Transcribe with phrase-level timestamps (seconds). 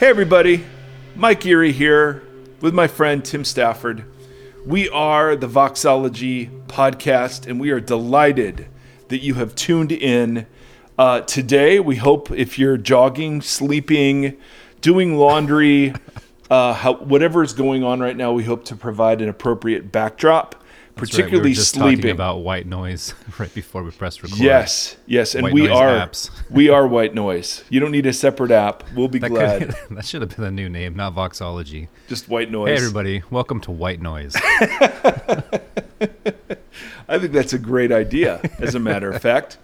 [0.00, 0.64] Hey, everybody.
[1.14, 2.24] Mike Erre here
[2.60, 4.04] with my friend Tim Stafford.
[4.66, 8.66] We are the Voxology podcast, and we are delighted
[9.06, 10.48] that you have tuned in.
[10.98, 14.36] Uh, today, we hope if you're jogging, sleeping,
[14.80, 15.94] doing laundry,
[16.50, 20.56] uh, how, whatever is going on right now, we hope to provide an appropriate backdrop,
[20.96, 21.44] particularly right.
[21.44, 21.96] we sleeping.
[21.96, 24.38] talking about white noise right before we press record.
[24.38, 26.30] Yes, yes, and White we are apps.
[26.50, 27.64] we are white noise.
[27.68, 28.84] You don't need a separate app.
[28.94, 29.74] We'll be that, glad.
[29.74, 31.88] could, that should have been the new name, not Voxology.
[32.08, 32.68] Just white noise.
[32.68, 34.34] Hey, everybody, welcome to White Noise.
[37.08, 38.40] I think that's a great idea.
[38.58, 39.58] As a matter of fact,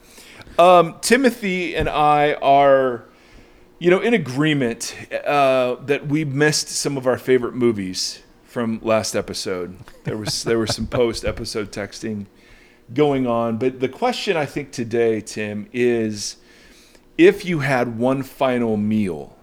[0.59, 3.05] um, Timothy and I are,
[3.79, 9.15] you know, in agreement uh, that we missed some of our favorite movies from last
[9.15, 9.79] episode.
[10.05, 12.27] There was there was some post episode texting
[12.93, 16.37] going on, but the question I think today, Tim, is
[17.17, 19.37] if you had one final meal.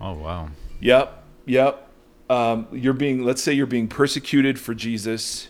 [0.00, 0.48] Oh wow,
[0.80, 1.88] Yep, yep.
[2.30, 5.48] Um, you're being, let's say, you're being persecuted for Jesus,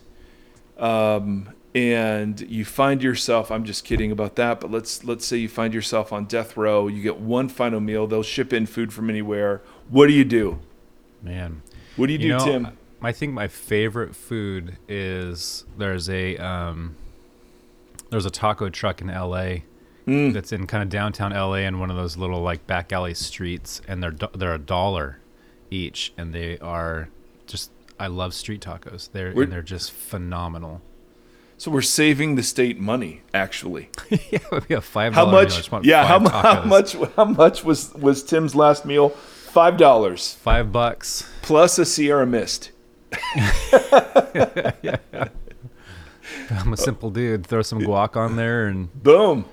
[0.76, 3.52] um, and you find yourself.
[3.52, 6.88] I'm just kidding about that, but let's let's say you find yourself on death row.
[6.88, 8.08] You get one final meal.
[8.08, 9.62] They'll ship in food from anywhere.
[9.88, 10.58] What do you do?
[11.24, 11.62] man.
[11.96, 12.78] What do you do, know, Tim?
[13.02, 16.96] I think my favorite food is there's a um,
[18.10, 19.64] there's a taco truck in L.A.
[20.06, 20.34] Mm.
[20.34, 23.80] that's in kind of downtown LA in one of those little like back alley streets,
[23.88, 25.18] and they're they're a dollar
[25.70, 27.08] each, and they are
[27.46, 29.10] just I love street tacos.
[29.10, 30.82] They're We're- and they're just phenomenal.
[31.56, 33.88] So we're saving the state money, actually.
[34.10, 35.14] yeah, we have five.
[35.14, 35.52] How dollar meal.
[35.54, 35.84] I much?
[35.86, 36.96] Yeah, how, how much?
[37.16, 39.14] How much was was Tim's last meal?
[39.54, 41.30] Five dollars Five bucks.
[41.40, 42.72] plus a Sierra Mist.
[46.50, 47.46] I'm a simple dude.
[47.46, 49.44] Throw some guac on there, and Boom.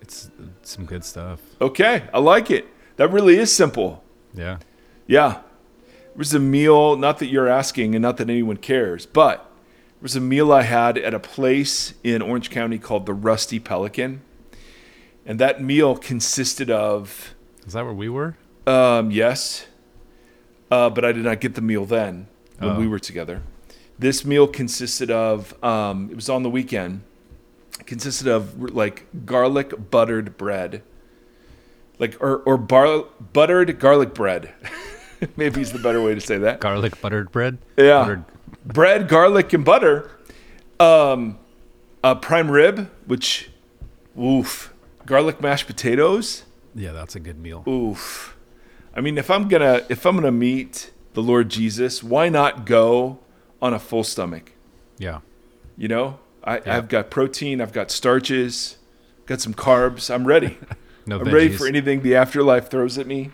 [0.00, 1.38] it's, it's some good stuff.
[1.60, 2.66] Okay, I like it.
[2.96, 4.02] That really is simple.
[4.34, 4.58] Yeah.
[5.06, 5.42] Yeah.
[5.86, 9.48] It was a meal, not that you're asking and not that anyone cares, but
[9.96, 13.60] it was a meal I had at a place in Orange County called the Rusty
[13.60, 14.22] Pelican.
[15.24, 18.36] And that meal consisted of, Is that where we were?
[18.66, 19.66] Um, yes,
[20.70, 22.26] uh, but I did not get the meal then
[22.58, 22.78] when Oh.
[22.78, 23.42] we were together.
[23.98, 27.02] This meal consisted of, um, it was on the weekend,
[27.86, 30.82] consisted of like garlic buttered bread.
[31.98, 34.52] Like, or, or bar, buttered garlic bread.
[35.36, 36.60] Maybe is the better way to say that.
[36.60, 37.56] Garlic buttered bread.
[37.78, 38.00] Yeah.
[38.02, 38.24] Buttered.
[38.66, 40.10] bread, garlic, and butter.
[40.78, 41.38] Um,
[42.04, 43.48] a prime rib, which,
[44.20, 44.74] oof.
[45.06, 46.42] Garlic mashed potatoes,
[46.74, 47.64] Yeah, that's a good meal.
[47.66, 48.35] oof.
[48.96, 53.18] I mean, if I'm gonna if I'm gonna meet the Lord Jesus, why not go
[53.62, 54.52] on a full stomach?
[54.98, 55.20] Yeah.
[55.76, 56.76] You know, I, Yeah.
[56.78, 58.78] I've got protein, I've got starches,
[59.26, 60.12] got some carbs.
[60.12, 60.58] I'm ready.
[61.08, 63.30] No I'm ready for anything the afterlife throws at me.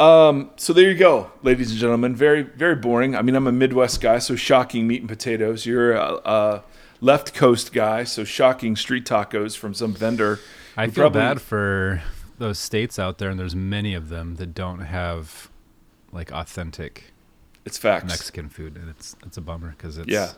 [0.00, 2.16] Um, so there you go, ladies and gentlemen.
[2.16, 3.14] Very, very boring.
[3.14, 5.66] I mean, I'm a Midwest guy, so shocking meat and potatoes.
[5.66, 6.64] You're a, a
[7.02, 10.38] left coast guy, so shocking street tacos from some vendor.
[10.74, 12.02] I feel probably- bad for
[12.38, 15.50] those states out there, and there's many of them that don't have
[16.12, 17.12] like authentic
[17.64, 18.04] It's facts.
[18.06, 20.32] Mexican food, and it's it's a bummer because it's Yeah.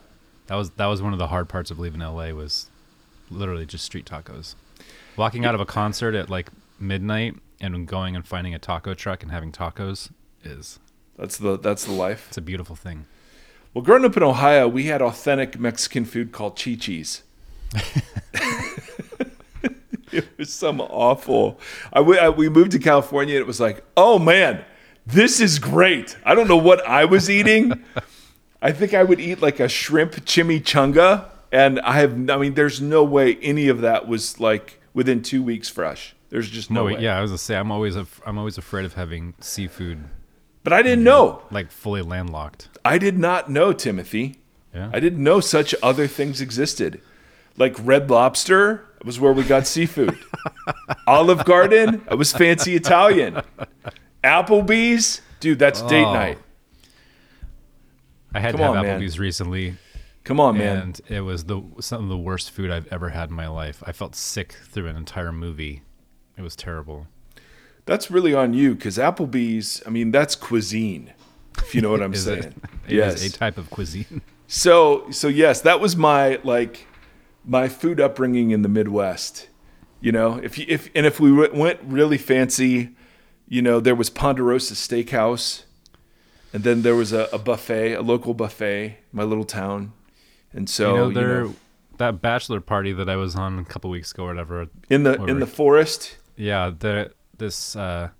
[0.47, 2.71] That was that was one of the hard parts of leaving LA was
[3.31, 4.55] literally just street tacos.
[5.17, 6.51] Walking out of a concert at like
[6.81, 10.11] midnight and going and finding a taco truck and having tacos
[10.45, 10.79] is
[11.19, 12.27] That's the that's the life.
[12.29, 13.07] it's a beautiful thing.
[13.75, 17.23] Well, growing up in Ohio, we had authentic Mexican food called chi-chis.
[20.13, 21.59] it was some awful.
[21.93, 24.65] I, w- I- we moved to California, and it was like, oh man,
[25.07, 26.17] this is great.
[26.25, 27.85] I don't know what I was eating.
[28.63, 32.13] I think I would eat like a shrimp chimichanga, and I have.
[32.31, 36.15] I mean, there's no way any of that was like within two weeks fresh.
[36.31, 37.01] There's just no, No, way.
[37.01, 40.05] yeah, I was gonna say I'm always I'm always afraid of having seafood
[40.63, 41.43] But I didn't know.
[41.51, 42.69] like fully landlocked.
[42.85, 44.37] I did not know Timothy.
[44.75, 44.91] Yeah.
[44.93, 47.01] I didn't know such other things existed.
[47.57, 50.19] Like Red Lobster was where we got seafood.
[51.07, 53.41] Olive Garden, it was fancy Italian.
[54.25, 56.13] Applebee's, dude, that's date Oh.
[56.13, 56.39] night.
[58.35, 59.01] I had Come to have on, man.
[59.01, 59.77] Applebee's recently,
[60.25, 60.77] Come on, man.
[60.79, 63.83] and it was the some of the worst food I've ever had in my life.
[63.87, 65.83] I felt sick through an entire movie.
[66.37, 67.07] It was terrible.
[67.87, 71.15] That's really on you because Applebee's, I mean, that's cuisine,
[71.57, 72.39] if you know what I'm saying.
[72.43, 72.55] it?
[72.89, 73.25] It yes.
[73.25, 74.21] a type of cuisine.
[74.47, 76.87] So so yes, that was my like
[77.49, 79.49] my food upbringing in the Midwest.
[80.01, 82.91] You know, if you if and if we w- went really fancy,
[83.49, 85.65] you know, there was Ponderosa Steakhouse,
[86.53, 89.93] and then there was a, a buffet, a local buffet, my little town,
[90.53, 91.55] and so you know, you there know,
[91.97, 94.69] that bachelor party that I was on a couple weeks ago or whatever.
[94.89, 96.17] in the in the forest.
[96.37, 98.11] Yeah, the this uh,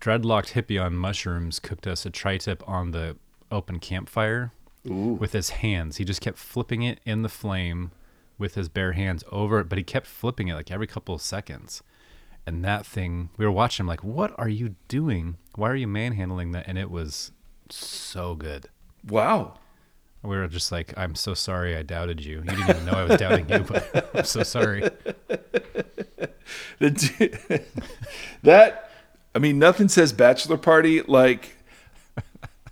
[0.00, 3.16] dreadlocked hippie on mushrooms cooked us a tri-tip on the
[3.50, 4.52] open campfire
[4.84, 5.96] with his hands.
[5.96, 7.90] He just kept flipping it in the flame
[8.38, 11.22] with his bare hands over it, but he kept flipping it like every couple of
[11.22, 11.82] seconds.
[12.46, 15.36] And that thing, we were watching him like, what are you doing?
[15.54, 16.66] Why are you manhandling that?
[16.68, 17.32] And it was
[17.70, 18.68] so good.
[19.06, 19.58] Wow.
[20.22, 22.36] We were just like, I'm so sorry I doubted you.
[22.38, 24.88] You didn't even know I was doubting you, but I'm so sorry.
[26.78, 27.62] The-
[28.42, 28.90] that
[29.34, 31.56] I mean, nothing says bachelor party like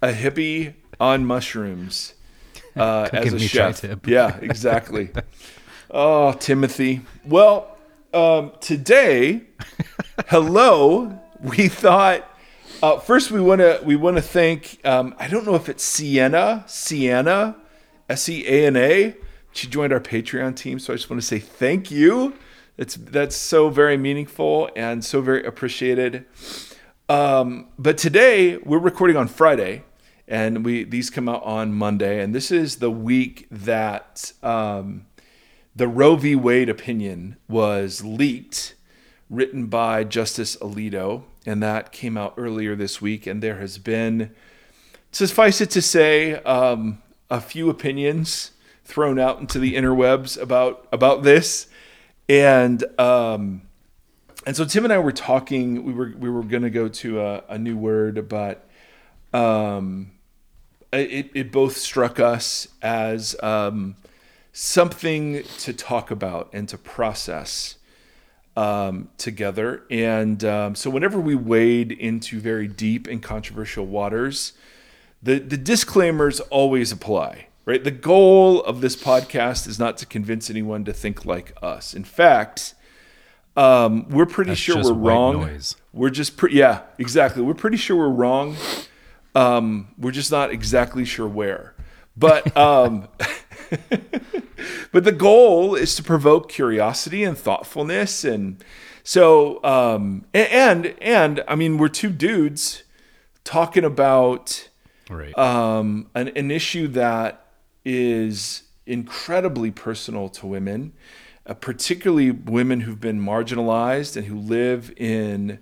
[0.02, 2.14] a hippie on mushrooms
[2.76, 3.84] uh, as a chef.
[4.06, 5.10] Yeah, exactly.
[5.90, 7.02] oh, Timothy.
[7.24, 7.76] Well,
[8.12, 9.42] um, today,
[10.28, 11.18] hello.
[11.40, 12.28] We thought
[12.82, 14.80] uh, first we want to we want to thank.
[14.84, 17.56] Um, I don't know if it's Sienna, Sienna,
[18.08, 19.16] S E A N A.
[19.52, 22.34] She joined our Patreon team, so I just want to say thank you.
[22.76, 26.24] That's that's so very meaningful and so very appreciated.
[27.08, 29.84] Um, but today we're recording on Friday,
[30.32, 35.04] and we these come out on Monday, and this is the week that um,
[35.76, 36.34] the Roe v.
[36.34, 38.74] Wade opinion was leaked,
[39.28, 43.26] written by Justice Alito, and that came out earlier this week.
[43.26, 44.34] And there has been,
[45.10, 48.52] suffice it to say, um, a few opinions
[48.86, 51.66] thrown out into the interwebs about about this,
[52.26, 53.60] and um,
[54.46, 55.84] and so Tim and I were talking.
[55.84, 58.66] We were we were going to go to a, a new word, but
[59.34, 60.12] um,
[60.92, 63.96] it it both struck us as um,
[64.52, 67.76] something to talk about and to process
[68.56, 69.82] um, together.
[69.90, 74.52] And um, so whenever we wade into very deep and controversial waters,
[75.22, 77.46] the the disclaimers always apply.
[77.64, 77.84] Right.
[77.84, 81.94] The goal of this podcast is not to convince anyone to think like us.
[81.94, 82.74] In fact.
[83.54, 85.42] Um, we're pretty That's sure we're wrong.
[85.42, 85.76] noise.
[85.92, 87.42] We're just pretty, yeah, exactly.
[87.42, 88.56] We're pretty sure we're wrong.
[89.34, 91.74] Um, we're just not exactly sure where.
[92.16, 93.08] But um,
[94.92, 98.62] but the goal is to provoke curiosity and thoughtfulness, and
[99.02, 102.82] so um, a- and and I mean we're two dudes
[103.44, 104.68] talking about
[105.10, 105.36] Right.
[105.36, 107.44] um, an, an issue that
[107.84, 110.92] is incredibly personal to women,
[111.46, 115.58] uh, particularly women who've been marginalized and who live in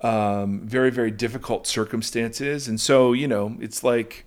[0.00, 2.68] um, very, very difficult circumstances.
[2.68, 4.26] And so, you know, it's like,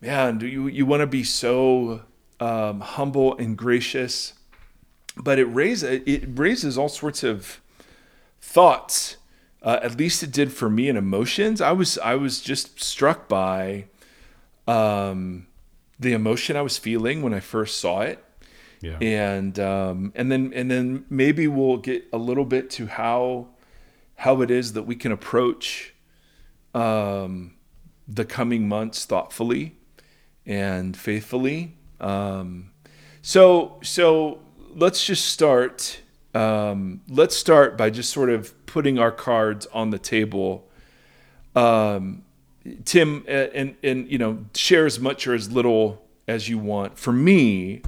[0.00, 2.02] man, do you, you want to be so
[2.40, 4.34] um, humble and gracious,
[5.16, 7.60] but it raises, it raises all sorts of
[8.40, 9.16] thoughts.
[9.60, 11.60] Uh, at least it did for me and emotions.
[11.60, 13.86] I was I was just struck by
[14.68, 15.48] um,
[15.98, 18.24] the emotion I was feeling when I first saw it,
[18.80, 18.98] yeah.
[19.00, 23.48] and um, and then and then maybe we'll get a little bit to how
[24.18, 25.94] how it is that we can approach
[26.74, 27.54] um,
[28.08, 29.76] the coming months thoughtfully
[30.44, 31.76] and faithfully.
[32.00, 32.72] Um,
[33.22, 34.40] so so
[34.74, 36.00] let's just start.
[36.34, 40.68] Um, let's start by just sort of putting our cards on the table.
[41.54, 42.24] Um,
[42.84, 46.98] Tim, and and you know, share as much or as little as you want.
[46.98, 47.82] For me,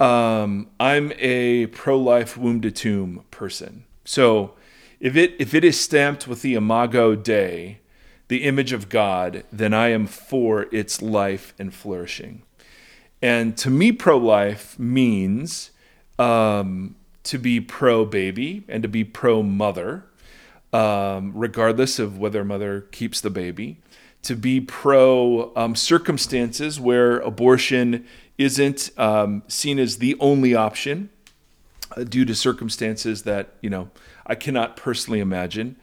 [0.00, 3.84] um, I'm a pro-life womb to tomb person.
[4.04, 4.54] So
[5.02, 7.80] if it if it is stamped with the Imago Dei,
[8.28, 12.42] the image of God, then I am for its life and flourishing.
[13.20, 15.72] And to me, pro-life means
[16.18, 16.94] um,
[17.24, 20.04] to be pro-baby and to be pro-mother,
[20.72, 23.78] um, regardless of whether mother keeps the baby.
[24.22, 28.06] To be pro um, circumstances where abortion
[28.38, 31.10] isn't um, seen as the only option
[31.96, 33.90] uh, due to circumstances that you know
[34.26, 35.76] I cannot personally imagine.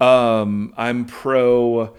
[0.00, 1.94] Um, I'm pro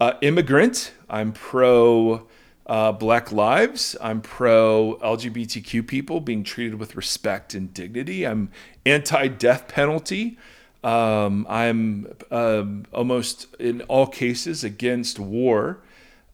[0.00, 0.92] uh, immigrant.
[1.08, 2.26] I'm pro
[2.66, 3.96] uh, Black lives.
[4.00, 8.26] I'm pro LGBTQ people being treated with respect and dignity.
[8.26, 8.50] I'm
[8.84, 10.38] anti death penalty.
[10.84, 15.80] Um, I'm um, almost in all cases against war.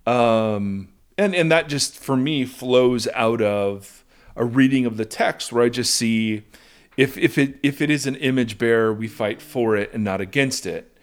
[0.06, 4.04] Um, and, and that just for me flows out of
[4.34, 6.42] a reading of the text where I just see
[6.96, 10.20] if, if, it, if it is an image bearer, we fight for it and not
[10.20, 10.96] against it.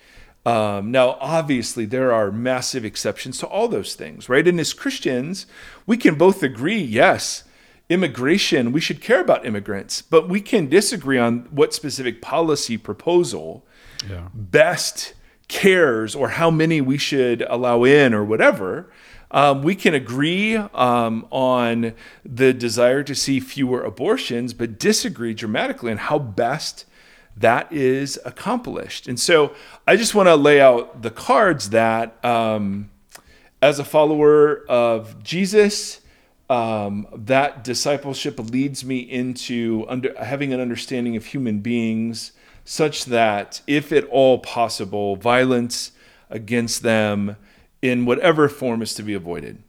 [0.45, 4.47] Um, now, obviously, there are massive exceptions to all those things, right?
[4.47, 5.45] And as Christians,
[5.85, 7.43] we can both agree yes,
[7.89, 13.65] immigration, we should care about immigrants, but we can disagree on what specific policy proposal
[14.09, 14.29] yeah.
[14.33, 15.13] best
[15.47, 18.89] cares or how many we should allow in or whatever.
[19.31, 21.93] Um, we can agree um, on
[22.25, 26.85] the desire to see fewer abortions, but disagree dramatically on how best
[27.37, 29.07] that is accomplished.
[29.07, 29.53] And so
[29.87, 32.89] I just want to lay out the cards that, um,
[33.61, 36.01] as a follower of Jesus,
[36.49, 42.31] um, that discipleship leads me into under, having an understanding of human beings
[42.65, 45.91] such that, if at all possible, violence
[46.29, 47.35] against them
[47.81, 49.63] in whatever form is to be avoided.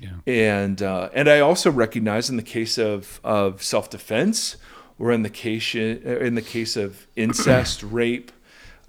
[0.00, 0.10] Yeah.
[0.26, 4.56] And uh, and I also recognize in the case of of self defense
[4.98, 8.32] or in the case in the case of incest, rape,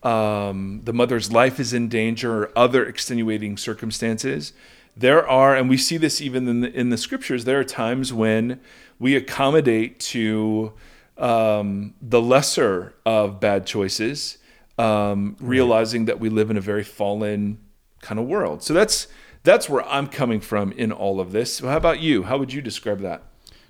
[0.03, 4.53] um, the mother's life is in danger, or other extenuating circumstances.
[4.97, 7.45] There are, and we see this even in the, in the scriptures.
[7.45, 8.59] There are times when
[8.97, 10.73] we accommodate to
[11.17, 14.39] um, the lesser of bad choices,
[14.77, 17.59] um, realizing that we live in a very fallen
[18.01, 18.63] kind of world.
[18.63, 19.07] So that's
[19.43, 21.55] that's where I'm coming from in all of this.
[21.55, 22.23] So how about you?
[22.23, 23.23] How would you describe that?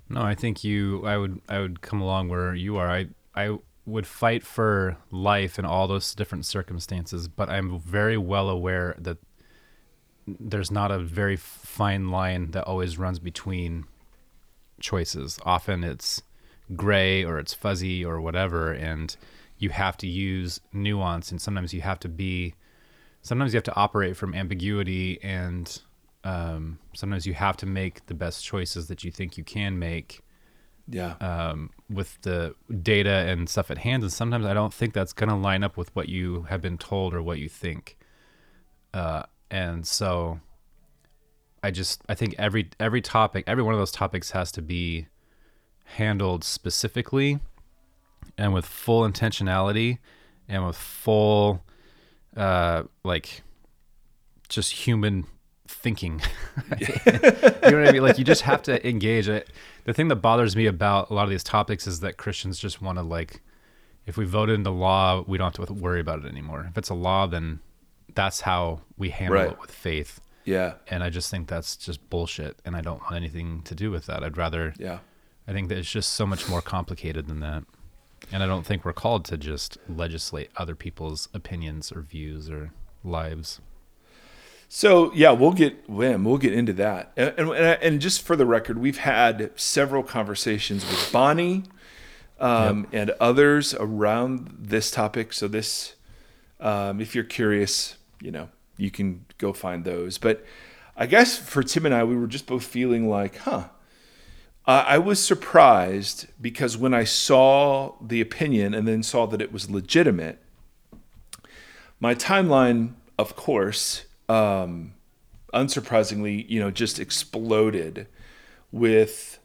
[0.08, 1.06] No, I think you.
[1.06, 1.40] I would.
[1.48, 2.90] I would come along where you are.
[2.90, 3.08] I.
[3.34, 8.94] I would fight for life in all those different circumstances, but I'm very well aware
[8.98, 9.18] that
[10.26, 13.86] there's not a very fine line that always runs between
[14.80, 15.38] choices.
[15.44, 16.22] Often it's
[16.76, 19.16] gray or it's fuzzy or whatever, and
[19.58, 22.54] you have to use nuance, and sometimes you have to be
[23.22, 25.80] sometimes you have to operate from ambiguity and
[26.24, 30.20] um, sometimes you have to make the best choices that you think you can make
[30.88, 31.14] Yeah.
[31.20, 35.28] um, with the data and stuff at hand and sometimes i don't think that's going
[35.30, 37.96] to line up with what you have been told or what you think
[38.94, 40.40] uh, and so
[41.62, 45.06] i just i think every every topic every one of those topics has to be
[45.96, 47.38] handled specifically
[48.38, 49.98] and with full intentionality
[50.48, 51.62] and with full
[52.36, 53.42] uh like
[54.48, 55.26] just human
[55.68, 56.20] thinking
[56.78, 59.48] you know what i mean like you just have to engage it
[59.84, 62.82] the thing that bothers me about a lot of these topics is that christians just
[62.82, 63.40] want to like
[64.06, 66.88] if we vote into law we don't have to worry about it anymore if it's
[66.90, 67.60] a law then
[68.14, 69.52] that's how we handle Right.
[69.52, 70.74] it with faith Yeah.
[70.88, 74.06] and i just think that's just bullshit and i don't want anything to do with
[74.06, 74.98] that i'd rather Yeah.
[75.48, 77.64] I think that it's just so much more complicated than that.
[78.32, 82.72] And I don't think we're called to just legislate other people's opinions or views or
[83.02, 83.60] lives.
[84.68, 86.24] So yeah, we'll get Wim.
[86.24, 87.12] We'll get into that.
[87.16, 91.64] And, and and just for the record, we've had several conversations with Bonnie
[92.38, 95.32] um, and others around this topic.
[95.32, 95.96] So this,
[96.60, 100.18] um, if you're curious, you know, you can go find those.
[100.18, 100.44] But
[100.96, 103.70] I guess for Tim and I, we were just both feeling like, huh.
[104.66, 109.68] I was surprised because when I saw the opinion and then saw that it was
[109.68, 110.38] legitimate,
[111.98, 114.94] my timeline, of course, um,
[115.52, 118.06] unsurprisingly, you know, just exploded
[118.70, 119.38] with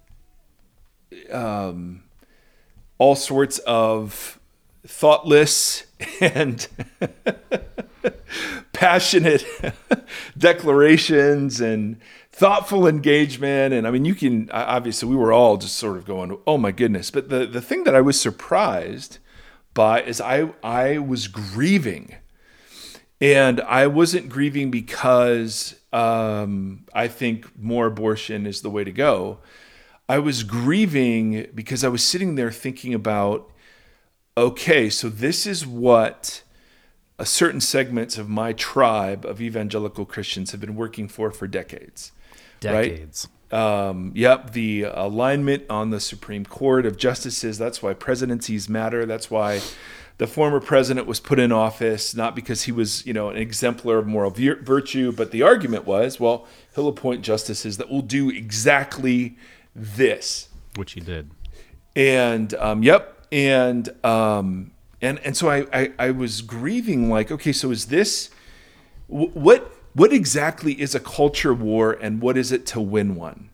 [1.32, 2.04] um,
[2.98, 4.40] all sorts of
[4.86, 5.86] thoughtless
[6.22, 6.68] and
[8.74, 9.46] passionate
[10.38, 11.98] declarations and
[12.38, 16.38] thoughtful engagement and i mean you can obviously we were all just sort of going
[16.46, 19.20] oh my goodness but the, the thing that i was surprised
[19.74, 22.16] by is i i was grieving
[23.22, 29.40] and I wasn't grieving because um, I think more abortion is the way to go.
[30.08, 33.50] I was grieving because I was sitting there thinking about,
[34.38, 36.44] okay, so this is what
[37.18, 42.12] a certain segments of my tribe of evangelical Christians have been working for for decades.
[42.66, 42.92] Right?
[42.92, 43.28] Decades.
[43.52, 47.58] Um, yep, the alignment on the Supreme Court of Justices.
[47.58, 49.06] That's why presidencies matter.
[49.06, 49.62] That's why
[50.18, 53.98] the former president was put in office, not because he was, you know, an exemplar
[53.98, 58.30] of moral vir- virtue, but the argument was, well, he'll appoint justices that will do
[58.30, 59.38] exactly
[59.76, 60.50] this.
[60.76, 61.32] Which he did.
[61.96, 67.52] And um, yep, and um, and and so I, I I was grieving like, okay,
[67.52, 68.30] so is this
[69.08, 73.50] what what exactly is a culture war, and what is it to win one?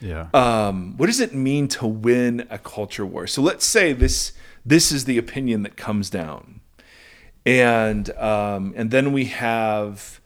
[0.00, 0.28] Yeah.
[0.34, 3.26] um, what does it mean to win a culture war?
[3.26, 4.32] So let's say this
[4.66, 6.60] this is the opinion that comes down,
[7.46, 10.20] and um, and then we have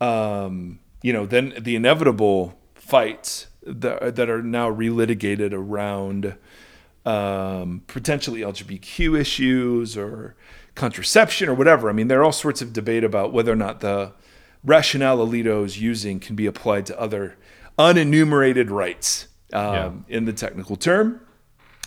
[0.00, 6.36] um, you know then the inevitable fights that, that are now relitigated around
[7.04, 10.36] um, potentially LGBTQ issues or
[10.74, 11.88] contraception or whatever.
[11.88, 14.12] I mean, there are all sorts of debate about whether or not the
[14.66, 17.36] rationale Alito is using can be applied to other
[17.78, 21.20] unenumerated rights um, in the technical term.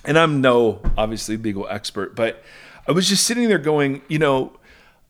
[0.05, 2.41] And I'm no obviously legal expert, but
[2.87, 4.53] I was just sitting there going, you know,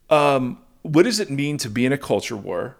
[0.09, 2.75] um, what does it mean to be in a culture war?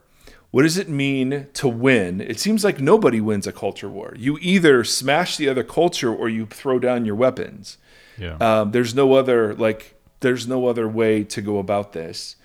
[0.51, 2.19] What does it mean to win?
[2.21, 4.15] It seems like nobody wins a culture war.
[4.17, 7.77] You either smash the other culture or you throw down your weapons.
[8.17, 8.35] yeah.
[8.37, 12.35] Um, there's no other like There's no other way to go about this.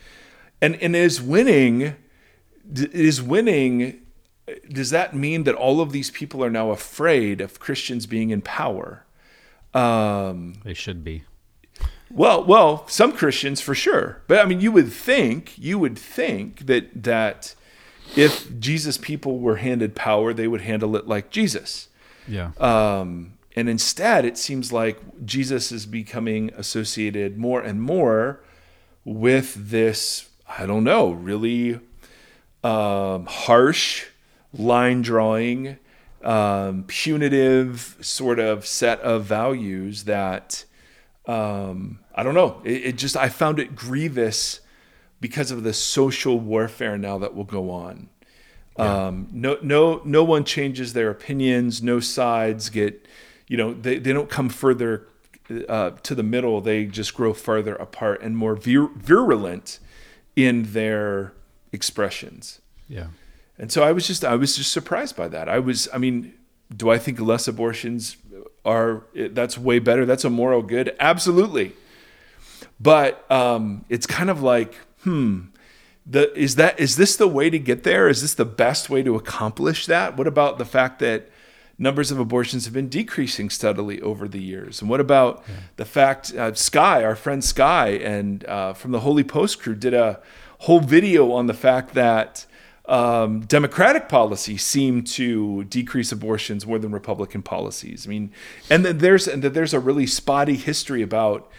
[0.60, 1.96] And and is winning
[2.72, 4.00] is winning
[4.70, 8.42] does that mean that all of these people are now afraid of Christians being in
[8.42, 9.04] power?
[9.72, 11.24] Um, they should be.
[12.10, 16.66] Well, well, some Christians for sure, but I mean, you would think you would think
[16.66, 17.54] that that
[18.14, 21.88] if Jesus people were handed power, they would handle it like Jesus.
[22.28, 22.52] Yeah.
[22.58, 28.40] Um, and instead, it seems like Jesus is becoming associated more and more
[29.04, 30.28] with this.
[30.46, 31.80] I don't know, really
[32.64, 34.06] um, harsh
[34.52, 35.78] line drawing,
[36.22, 40.64] um, punitive sort of set of values that
[41.26, 42.60] um, I don't know.
[42.64, 44.60] It, it, just I found it grievous
[45.20, 48.08] because of the social warfare now that will go on.
[48.78, 49.06] Yeah.
[49.06, 51.82] Um, no, no, no one changes their opinions.
[51.82, 53.06] No sides get,
[53.46, 55.06] you know, they, they don't come further
[55.68, 56.60] uh, to the middle.
[56.60, 59.78] They just grow farther apart and more vir- virulent
[60.36, 61.32] in their
[61.74, 62.60] expressions.
[62.88, 63.08] Yeah.
[63.58, 65.48] And so I was just I was just surprised by that.
[65.48, 66.32] I was I mean,
[66.74, 68.16] do I think less abortions
[68.64, 70.06] are that's way better?
[70.06, 71.72] That's a moral good, absolutely.
[72.80, 75.42] But um, it's kind of like, hmm,
[76.06, 78.08] the is that is this the way to get there?
[78.08, 80.16] Is this the best way to accomplish that?
[80.16, 81.30] What about the fact that
[81.78, 84.80] numbers of abortions have been decreasing steadily over the years?
[84.80, 85.54] And what about yeah.
[85.76, 89.94] the fact uh, Skye, our friend Skye, and uh, from the Holy Post crew did
[89.94, 90.20] a
[90.64, 92.46] whole video on the fact that
[92.86, 98.06] um, Democratic policies seem to decrease abortions more than Republican policies.
[98.06, 98.32] I mean,
[98.70, 101.50] and then there's and that there's a really spotty history about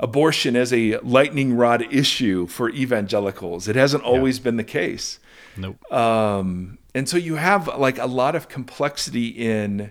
[0.00, 3.68] abortion as a lightning rod issue for evangelicals.
[3.68, 4.44] It hasn't always yeah.
[4.44, 5.18] been the case.
[5.56, 5.92] Nope.
[5.92, 9.90] Um, and so you have like a lot of complexity in,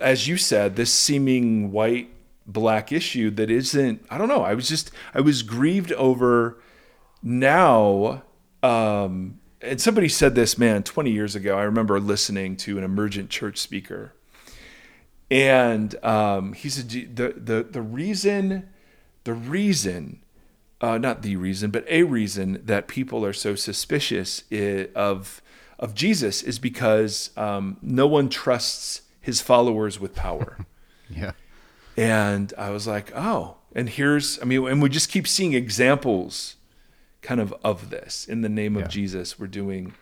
[0.00, 2.10] as you said, this seeming white
[2.46, 4.04] black issue that isn't.
[4.10, 4.42] I don't know.
[4.42, 6.61] I was just I was grieved over
[7.22, 8.22] now.
[8.62, 11.56] Um, and somebody said this, man, 20 years ago.
[11.56, 14.12] I remember listening to an emergent church speaker,
[15.30, 18.68] and um, he said the the the reason,
[19.24, 20.20] the reason,
[20.80, 24.44] uh, not the reason, but a reason that people are so suspicious
[24.94, 25.40] of
[25.78, 30.66] of Jesus is because um, no one trusts his followers with power.
[31.08, 31.32] yeah,
[31.96, 36.56] and I was like, oh, and here's, I mean, and we just keep seeing examples
[37.22, 38.88] kind of of this in the name of yeah.
[38.88, 39.38] Jesus.
[39.38, 39.94] We're doing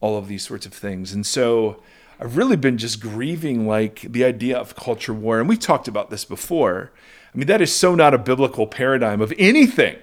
[0.00, 1.12] all of these sorts of things.
[1.12, 1.82] And so
[2.20, 5.40] I've really been just grieving like the idea of culture war.
[5.40, 6.92] And we talked about this before.
[7.34, 9.96] I mean, that is so not a biblical paradigm of anything.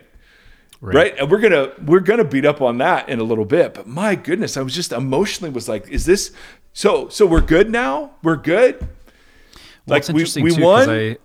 [0.82, 0.96] Right.
[0.96, 1.18] right.
[1.18, 3.74] And we're gonna we're gonna beat up on that in a little bit.
[3.74, 6.32] But my goodness, I was just emotionally was like, is this
[6.72, 8.12] so so we're good now?
[8.24, 8.80] We're good?
[8.80, 10.90] Well, like we, we too, won?
[10.90, 11.18] I,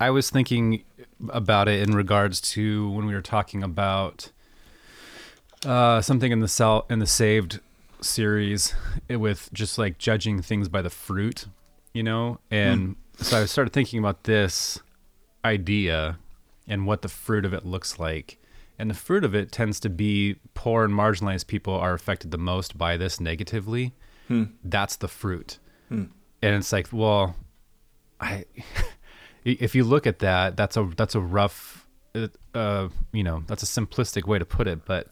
[0.00, 0.84] I was thinking
[1.28, 4.31] about it in regards to when we were talking about
[5.66, 7.60] uh, something in the cell in the saved
[8.00, 8.74] series
[9.08, 11.46] with just like judging things by the fruit,
[11.92, 13.24] you know, and mm.
[13.24, 14.80] so I started thinking about this
[15.44, 16.18] idea
[16.66, 18.38] and what the fruit of it looks like.
[18.78, 22.38] And the fruit of it tends to be poor and marginalized people are affected the
[22.38, 23.92] most by this negatively.
[24.28, 24.44] Hmm.
[24.64, 25.58] That's the fruit.
[25.88, 26.04] Hmm.
[26.40, 27.36] And it's like, well,
[28.20, 28.44] I
[29.44, 31.86] if you look at that, that's a that's a rough
[32.54, 35.08] uh, you know, that's a simplistic way to put it, but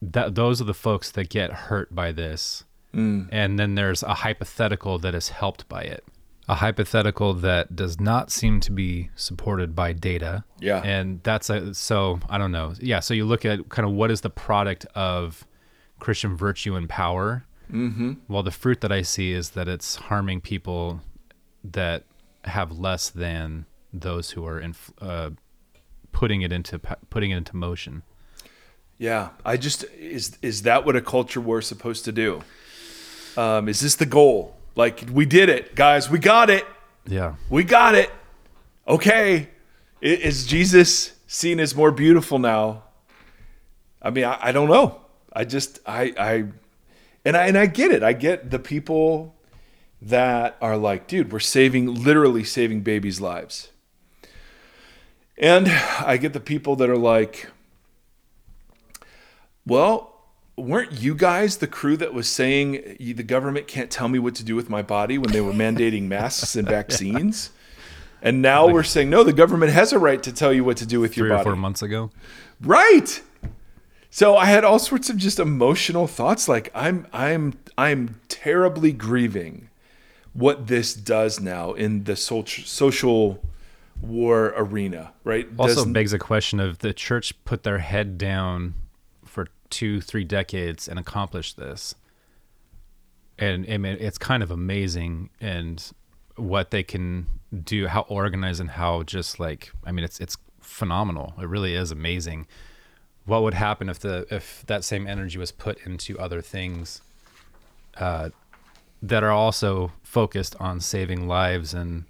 [0.00, 2.64] that those are the folks that get hurt by this.
[2.94, 3.28] Mm.
[3.30, 6.04] And then there's a hypothetical that is helped by it.
[6.48, 10.44] A hypothetical that does not seem to be supported by data.
[10.60, 10.80] Yeah.
[10.82, 12.74] And that's a so I don't know.
[12.80, 15.46] Yeah, so you look at kind of what is the product of
[15.98, 17.44] Christian virtue and power.
[17.70, 18.14] Mm-hmm.
[18.28, 21.02] Well, the fruit that I see is that it's harming people
[21.62, 22.04] that
[22.44, 25.30] have less than those who are in, uh,
[26.12, 26.78] putting it into
[27.10, 28.02] putting it into motion.
[28.98, 32.42] Yeah, I just is is that what a culture war is supposed to do?
[33.36, 34.56] Um, is this the goal?
[34.74, 36.10] Like we did it, guys.
[36.10, 36.64] We got it.
[37.06, 38.10] Yeah, we got it.
[38.86, 39.50] Okay,
[40.00, 42.82] is Jesus seen as more beautiful now?
[44.02, 45.00] I mean, I, I don't know.
[45.32, 46.44] I just I I
[47.24, 48.02] and I and I get it.
[48.02, 49.36] I get the people
[50.02, 53.70] that are like, dude, we're saving literally saving babies' lives.
[55.36, 57.48] And I get the people that are like,
[59.68, 60.14] well,
[60.56, 64.44] weren't you guys the crew that was saying the government can't tell me what to
[64.44, 67.50] do with my body when they were mandating masks and vaccines?
[68.20, 70.76] And now like, we're saying no, the government has a right to tell you what
[70.78, 71.42] to do with your body.
[71.42, 72.10] Three or four months ago,
[72.60, 73.22] right?
[74.10, 76.48] So I had all sorts of just emotional thoughts.
[76.48, 79.68] Like I'm, I'm, I'm terribly grieving
[80.32, 83.42] what this does now in the social
[84.00, 85.46] war arena, right?
[85.58, 88.74] Also Doesn't- begs a question of the church put their head down
[89.70, 91.94] two, three decades and accomplish this.
[93.38, 95.92] And I mean, it's kind of amazing and
[96.36, 97.26] what they can
[97.64, 101.34] do, how organized and how just like I mean, it's it's phenomenal.
[101.40, 102.46] It really is amazing.
[103.24, 107.02] What would happen if the if that same energy was put into other things
[107.96, 108.30] uh,
[109.02, 112.04] that are also focused on saving lives and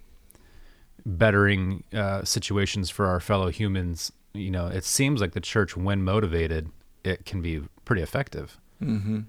[1.04, 4.12] bettering uh, situations for our fellow humans.
[4.34, 6.70] You know, it seems like the church, when motivated,
[7.08, 8.58] it can be pretty effective.
[8.82, 9.20] Mm-hmm.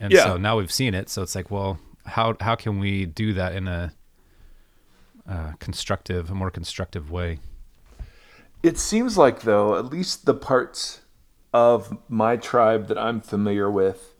[0.00, 0.24] And Yeah.
[0.24, 1.08] so now we've seen it.
[1.08, 3.92] So it's like, well, how how can we do that in a
[5.28, 7.38] uh, constructive, a more constructive way?
[8.62, 11.00] It seems like, though, at least the parts
[11.52, 14.14] of my tribe that I'm familiar with,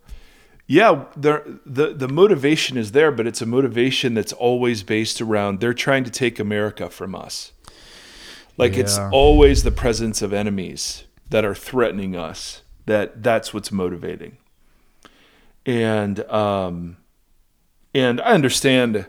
[0.65, 5.73] yeah, the the motivation is there, but it's a motivation that's always based around they're
[5.73, 7.51] trying to take America from us.
[8.57, 12.62] Like it's always the presence of enemies that are threatening us.
[12.85, 14.37] That that's what's motivating.
[15.65, 16.97] And um,
[17.95, 19.05] and I understand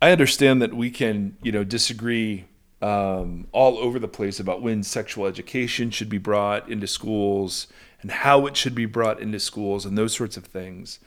[0.00, 2.46] I understand that we can, you know, disagree
[2.82, 7.66] um, all over the place about when sexual education should be brought into schools
[8.02, 10.98] and how it should be brought into schools and those sorts of things.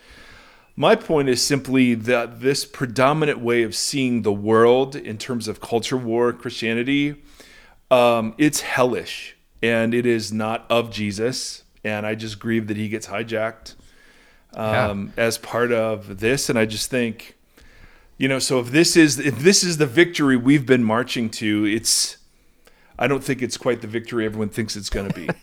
[0.76, 5.62] My point is simply that this predominant way of seeing the world in terms of
[5.62, 7.22] culture war, Christianity,
[7.92, 11.64] um, it's hellish and it is not of Jesus.
[11.84, 13.76] And I just grieve that he gets hijacked
[14.54, 16.50] um, as part of this.
[16.50, 17.38] And I just think,
[18.18, 21.66] you know, so if this is if this is the victory we've been marching to,
[21.66, 22.18] it's
[22.98, 25.30] I don't think it's quite the victory everyone thinks it's going to be.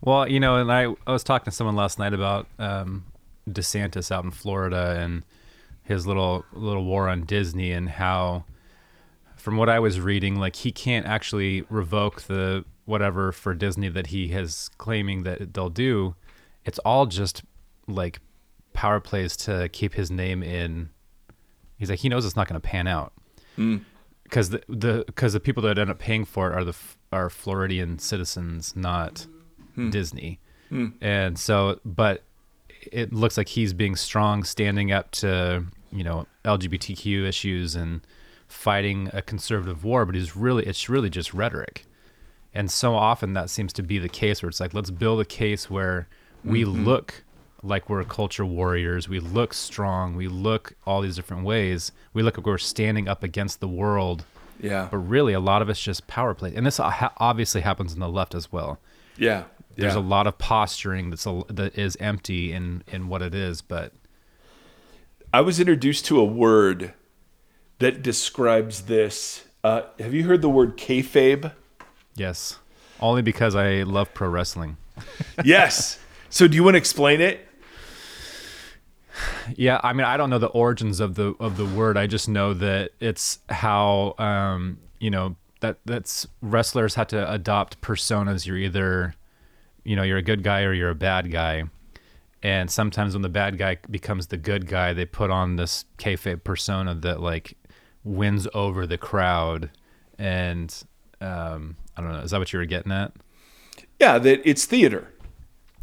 [0.00, 3.04] Well, you know, and I, I was talking to someone last night about um,
[3.50, 5.24] DeSantis out in Florida and
[5.82, 8.44] his little little war on Disney and how,
[9.36, 14.08] from what I was reading, like he can't actually revoke the whatever for Disney that
[14.08, 16.14] he has claiming that they'll do.
[16.64, 17.42] It's all just
[17.86, 18.20] like
[18.72, 20.88] power plays to keep his name in.
[21.78, 23.12] He's like he knows it's not going to pan out
[23.56, 23.84] mm.
[24.24, 26.74] because the the because the people that end up paying for it are the
[27.12, 29.26] are Floridian citizens, not
[29.74, 29.90] hmm.
[29.90, 30.40] Disney.
[30.68, 30.88] Hmm.
[31.00, 32.22] And so, but
[32.92, 38.00] it looks like he's being strong, standing up to you know LGBTQ issues and
[38.46, 40.04] fighting a conservative war.
[40.06, 41.84] But he's really it's really just rhetoric.
[42.58, 45.24] And so often that seems to be the case where it's like let's build a
[45.24, 46.08] case where
[46.42, 47.22] we look
[47.62, 49.08] like we're culture warriors.
[49.08, 50.16] We look strong.
[50.16, 51.92] We look all these different ways.
[52.12, 54.24] We look like we're standing up against the world.
[54.60, 58.00] yeah, But really, a lot of it's just power play, and this obviously happens on
[58.00, 58.80] the left as well.
[59.16, 59.44] yeah,
[59.76, 60.00] There's yeah.
[60.00, 63.92] a lot of posturing that's a, that is empty in in what it is, but
[65.32, 66.92] I was introduced to a word
[67.78, 69.44] that describes this.
[69.62, 71.52] Uh, have you heard the word kayfabe?
[72.18, 72.58] Yes,
[73.00, 74.76] only because I love pro wrestling.
[75.44, 75.98] yes.
[76.30, 77.46] So do you want to explain it?
[79.56, 81.96] Yeah, I mean, I don't know the origins of the of the word.
[81.96, 87.80] I just know that it's how um, you know that that's wrestlers had to adopt
[87.80, 88.46] personas.
[88.46, 89.14] You're either,
[89.84, 91.64] you know, you're a good guy or you're a bad guy.
[92.42, 96.44] And sometimes when the bad guy becomes the good guy, they put on this kayfabe
[96.44, 97.56] persona that like
[98.04, 99.70] wins over the crowd.
[100.18, 100.72] And
[101.20, 102.20] um, I don't know.
[102.20, 103.12] Is that what you were getting at?
[103.98, 105.08] Yeah, that it's theater.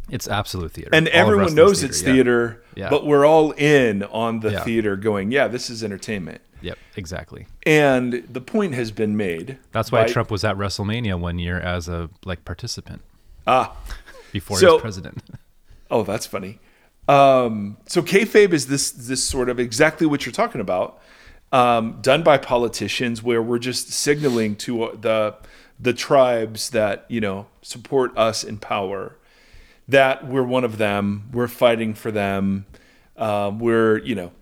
[0.08, 2.12] It's absolute theater, and All everyone knows it's yeah.
[2.12, 2.88] theater, Yeah.
[2.90, 4.60] but we're all in on the Yeah.
[4.64, 6.40] theater going, yeah, this is entertainment.
[6.62, 7.48] Yep, exactly.
[7.66, 9.58] And the point has been made.
[9.72, 13.02] That's why by- Trump was at WrestleMania one year as a like participant.
[13.48, 13.76] Ah,
[14.32, 15.22] before he was president.
[15.90, 16.60] oh, that's funny.
[17.08, 20.98] Um, so kayfabe is this this sort of exactly what you're talking about,
[21.52, 25.34] um, done by politicians, where we're just signaling to uh, the
[25.78, 29.16] the tribes that you know support us in power
[29.88, 31.28] that we're one of them.
[31.32, 32.66] We're fighting for them.
[33.16, 34.32] Um, we're you know,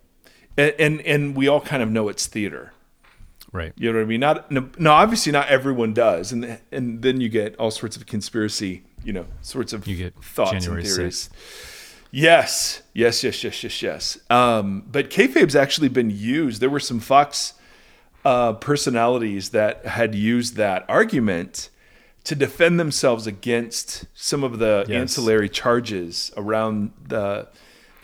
[0.56, 2.72] and, and and we all kind of know it's theater.
[3.52, 3.72] right.
[3.76, 4.20] You know what I mean?
[4.20, 8.06] Not no, no, obviously not everyone does, and and then you get all sorts of
[8.06, 11.28] conspiracy, you know, sorts of You get thoughts January and theories.
[11.28, 11.90] 6th.
[12.10, 14.18] Yes, yes, yes, yes, yes, yes.
[14.30, 16.60] Um, but kayfabe's actually been used.
[16.60, 17.54] There were some Fox
[18.24, 21.70] uh, personalities that had used that argument
[22.24, 25.00] to defend themselves against some of the Yes.
[25.00, 27.48] ancillary charges around the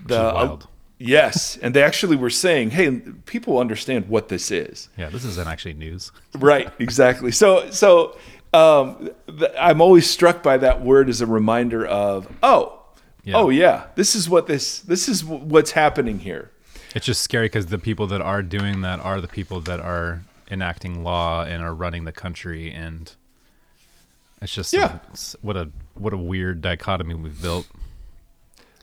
[0.05, 0.67] the wild.
[0.99, 2.91] yes, and they actually were saying, "Hey,
[3.27, 6.13] people understand what this is." Yeah, this isn't actually news.
[6.39, 8.17] right exactly so so
[8.53, 12.79] um, th- i'm always struck by that word as a reminder of oh
[13.25, 13.37] Yeah.
[13.37, 16.51] oh yeah this is what this this is w- what's happening here
[16.95, 20.23] It's just scary because the people that are doing that are the people that are
[20.51, 23.13] enacting law and are running the country and
[24.43, 24.97] it's just Yeah.
[24.97, 27.69] it's- what a what a weird dichotomy we've built.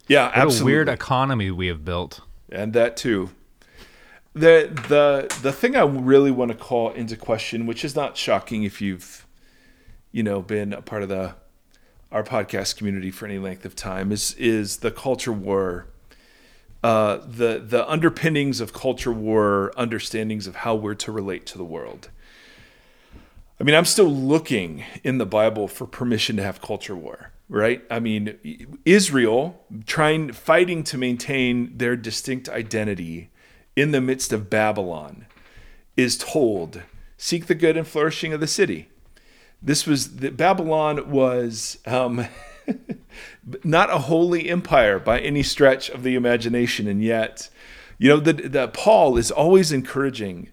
[0.08, 0.62] Yeah, What absolutely.
[0.72, 2.22] a weird economy we have built.
[2.50, 3.32] and that too.
[4.34, 8.64] The the the thing I really want to call into question, which is not shocking
[8.64, 9.26] if you've,
[10.12, 11.36] you know, been a part of the
[12.12, 15.88] our podcast community for any length of time, is is the culture war.
[16.84, 21.64] Uh, the the underpinnings of culture war understandings of how we're to relate to the
[21.64, 22.10] world.
[23.60, 27.84] I mean, I'm still looking in the Bible for permission to have culture war, right?
[27.90, 33.32] I mean, Israel trying fighting to maintain their distinct identity
[33.76, 35.26] in the midst of Babylon
[35.96, 36.84] is told,
[37.18, 38.90] "Seek the good and flourishing of the city."
[39.62, 42.28] This was that Babylon was um,
[43.64, 47.50] not a holy empire by any stretch of the imagination, and yet,
[47.98, 50.50] you know, the, the Paul is always encouraging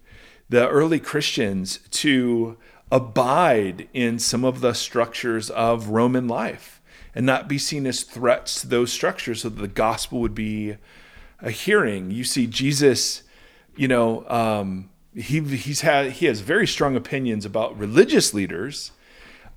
[0.48, 2.56] the early Christians to
[2.90, 6.80] abide in some of the structures of Roman life
[7.14, 10.76] and not be seen as threats to those structures so that the gospel would be
[11.40, 12.10] a hearing.
[12.10, 13.22] You see Jesus,
[13.76, 18.90] you know, um, he he's had he has very strong opinions about religious leaders.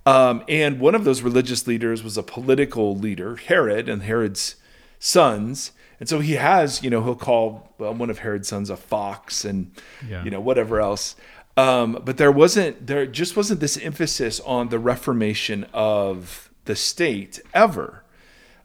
[0.07, 4.55] Um, and one of those religious leaders was a political leader, Herod, and Herod's
[4.99, 5.71] sons.
[5.99, 9.43] And so he has, you know, he'll call well, one of Herod's sons a fox
[9.43, 9.71] and,
[10.07, 10.23] Yeah.
[10.23, 11.15] you know, whatever else.
[11.57, 17.39] Um, but there wasn't, there just wasn't this emphasis on the reformation of the state
[17.53, 18.03] ever.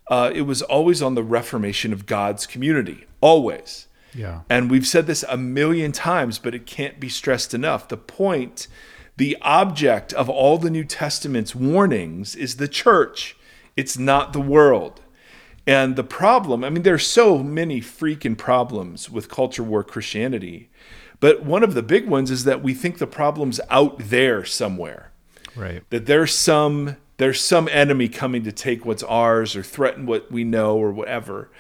[0.09, 3.87] Uh, it was always on the reformation of God's community, always.
[4.15, 4.41] Yeah.
[4.51, 7.89] And we've said this a million times, but it can't be stressed enough.
[7.89, 8.69] The point,
[9.17, 13.37] the object of all the New Testament's warnings is the church,
[13.77, 15.01] it's not the world.
[15.67, 20.69] And the problem, I mean, there are so many freaking problems with culture war Christianity,
[21.21, 25.13] but one of the big ones is that we think the problem's out there somewhere
[25.55, 25.83] Right.
[25.91, 30.43] that there's some there's some enemy coming to take what's ours or threaten what we
[30.43, 31.51] know or whatever.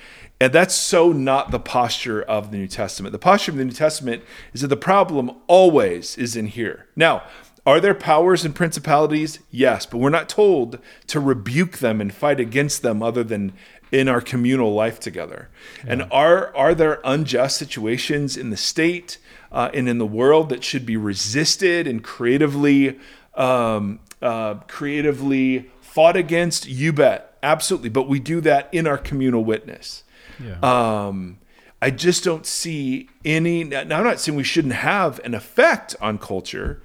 [0.42, 3.12] And that's so not the posture of the New Testament.
[3.12, 6.88] The posture of the New Testament is that the problem always is in here.
[6.96, 7.22] Now,
[7.64, 9.38] are there powers and principalities?
[9.52, 13.52] Yes, but we're not told to rebuke them and fight against them other than
[13.92, 15.48] in our communal life together.
[15.86, 19.18] And are are there unjust situations in the state
[19.52, 22.98] uh, and in the world that should be resisted and creatively
[23.36, 26.66] um, uh, creatively fought against?
[26.66, 27.90] You bet, absolutely.
[27.90, 30.02] But we do that in our communal witness.
[30.40, 30.58] Yeah.
[30.62, 31.38] Um,
[31.80, 33.64] I just don't see any.
[33.64, 36.80] Now, I'm not saying we shouldn't have an effect on culture,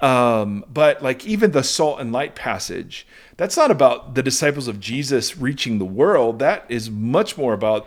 [0.00, 4.80] um, but like even the salt and light passage, that's not about the disciples of
[4.80, 6.38] Jesus reaching the world.
[6.38, 7.86] That is much more about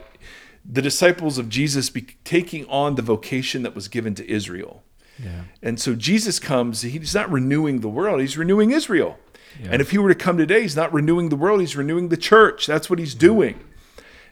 [0.64, 4.84] the disciples of Jesus be, taking on the vocation that was given to Israel.
[5.22, 5.46] yeah.
[5.62, 9.18] And so Jesus comes, he's not renewing the world, he's renewing Israel.
[9.62, 9.70] Yeah.
[9.72, 12.18] And if he were to come today, he's not renewing the world, he's renewing the
[12.18, 12.66] church.
[12.66, 13.60] That's what he's doing.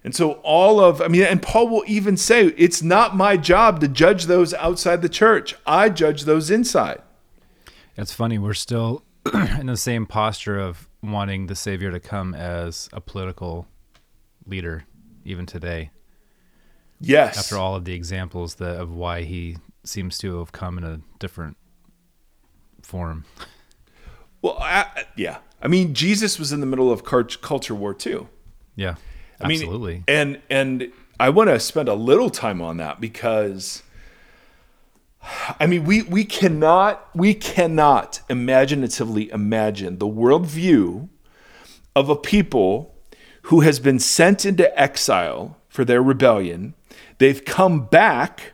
[0.04, 3.82] And so all of, I mean, and Paul will even say, it's not my job
[3.82, 5.56] to judge those outside the church.
[5.66, 7.02] I judge those inside.
[7.96, 12.90] It's funny, we're still in the same posture of wanting the Savior to come as
[12.94, 13.68] a political
[14.48, 14.86] leader,
[15.24, 15.92] even today.
[17.00, 17.38] Yes.
[17.38, 21.02] After all of the examples that of why he seems to have come in a
[21.20, 21.58] different
[22.82, 23.26] form.
[24.42, 25.38] Well, I, yeah.
[25.62, 28.28] I mean, Jesus was in the middle of culture war too.
[28.76, 28.96] Yeah,
[29.44, 30.04] I mean, absolutely.
[30.08, 33.84] and and I want to spend a little time on that because
[35.60, 41.10] I mean we we cannot we cannot imaginatively imagine the worldview
[41.96, 42.96] of a people
[43.44, 46.74] who has been sent into exile for their rebellion.
[47.18, 48.54] They've come back,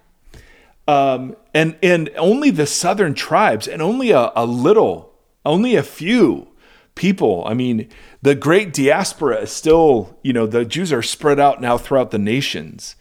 [0.87, 5.13] um, and and only the southern tribes and only a, a little,
[5.45, 6.49] only a few
[6.97, 7.45] people.
[7.47, 7.87] I mean,
[8.21, 12.17] the great diaspora is still, you know, the Jews are spread out now throughout the
[12.17, 12.95] nations.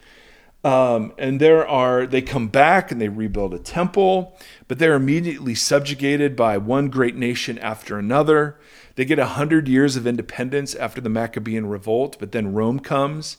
[0.62, 4.36] Um, and there are, they come back and they rebuild a temple,
[4.68, 8.58] but they're immediately subjugated by one great nation after another.
[8.96, 13.36] They get a hundred years of independence after the Maccabean revolt, but then Rome comes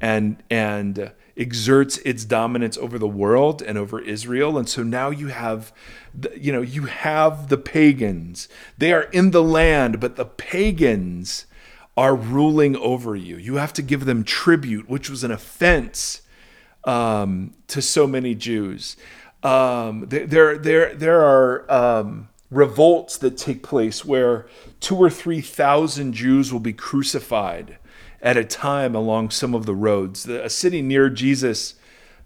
[0.00, 4.58] and and exerts its dominance over the world and over Israel.
[4.58, 5.72] And so now you have,
[6.14, 8.48] the, you know, you have the pagans.
[8.76, 11.46] They are in the land, but the pagans
[11.96, 13.36] are ruling over you.
[13.36, 16.22] You have to give them tribute, which was an offense
[16.84, 18.96] um, to so many Jews.
[19.42, 24.48] Um, there, there, there, are um, revolts that take place where
[24.80, 27.77] two or three thousand Jews will be crucified
[28.20, 30.26] at a time along some of the roads.
[30.26, 31.74] A city near Jesus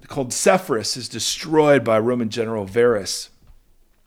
[0.08, 3.30] called Sepphoris is destroyed by Roman general Varus.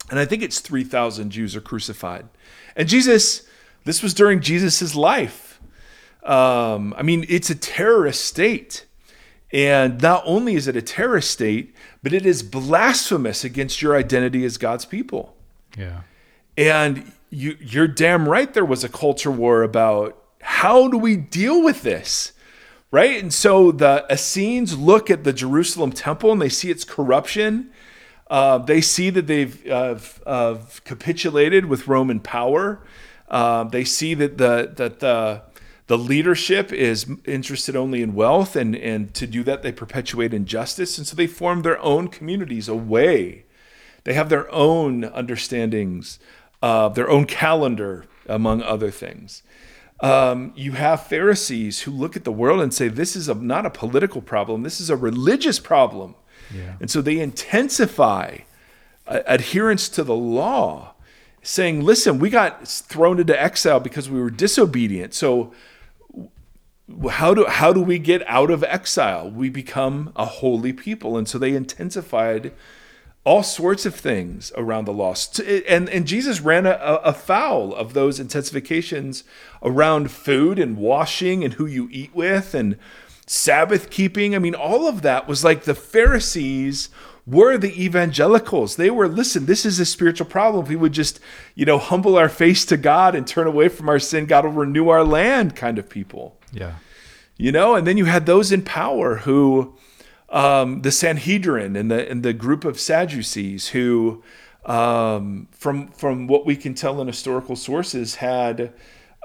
[0.10, 2.28] And I think it's 3,000 Jews are crucified.
[2.76, 3.48] And Jesus,
[3.86, 5.60] this was during Jesus' life.
[6.24, 8.86] Um, I mean, it's a terrorist state.
[9.52, 14.44] And not only is it a terrorist state, but it is blasphemous against your identity
[14.44, 15.36] as God's people.
[15.78, 16.02] Yeah.
[16.58, 21.64] And you, you're damn right there was a culture war about how do we deal
[21.64, 22.32] with this?
[22.92, 23.22] Right?
[23.22, 27.72] And so the Essenes look at the Jerusalem temple and they see its corruption.
[28.30, 32.80] Uh, they see that they've uh, uh, capitulated with Roman power.
[33.28, 35.42] Uh, they see that the that the
[35.88, 40.98] the leadership is interested only in wealth, and and to do that they perpetuate injustice,
[40.98, 43.46] and so they form their own communities away.
[44.04, 46.20] They have their own understandings,
[46.62, 49.44] uh, their own calendar, among other things.
[50.02, 53.66] Um, you have Pharisees who look at the world and say, "This is a, not
[53.66, 54.64] a political problem.
[54.64, 56.16] This is a religious problem."
[56.54, 56.76] Yeah.
[56.80, 58.40] And so they intensify
[59.08, 60.94] uh, adherence to the law,
[61.42, 65.14] saying, listen, we got thrown into exile because we were disobedient.
[65.14, 65.54] So
[67.10, 69.30] how do how do we get out of exile?
[69.30, 71.18] We become a holy people.
[71.18, 72.52] And so they intensified
[73.26, 75.16] all sorts of things around the law.
[75.68, 79.24] And, and Jesus ran a, a foul of those intensifications
[79.64, 82.78] around food and washing and who you eat with and
[83.26, 84.36] Sabbath keeping.
[84.36, 86.90] I mean, all of that was like the Pharisees
[87.26, 88.76] were the evangelicals.
[88.76, 90.64] They were, listen, this is a spiritual problem.
[90.64, 91.20] If we would just,
[91.56, 94.52] you know, humble our face to God and turn away from our sin, God will
[94.52, 96.40] renew our land kind of people.
[96.52, 96.76] Yeah.
[97.38, 99.76] You know, and then you had those in power who,
[100.30, 104.24] um, the Sanhedrin and the and the group of Sadducees who,
[104.66, 108.74] um, from from what we can tell in historical sources, had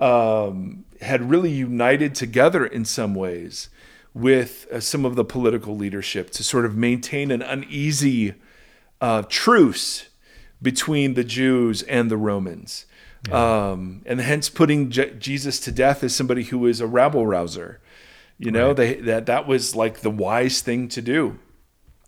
[0.01, 3.69] um, had really united together in some ways
[4.13, 8.35] with uh, some of the political leadership to sort of maintain an uneasy
[9.01, 10.09] uh, truce
[10.61, 12.87] between the Jews and the Romans.
[13.29, 13.71] Yeah.
[13.71, 17.81] Um, and hence putting Je- Jesus to death as somebody who is a rabble rouser.
[18.45, 18.77] You know, right.
[18.77, 21.39] they, that, that was like the wise thing to do.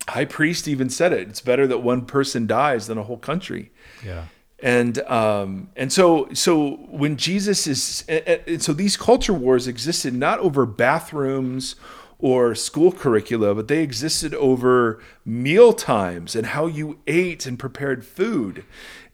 [0.08, 1.28] High priest even said it.
[1.28, 3.70] It's better that one person dies than a whole country.
[4.04, 4.26] Yeah
[4.62, 10.38] and um, and so so when Jesus is and so these culture wars existed not
[10.38, 11.74] over bathrooms
[12.20, 18.04] or school curricula, but they existed over meal times and how you ate and prepared
[18.04, 18.64] food,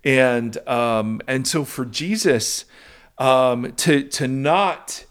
[0.05, 2.67] and um, and so for Jesus
[3.17, 5.07] um, to to not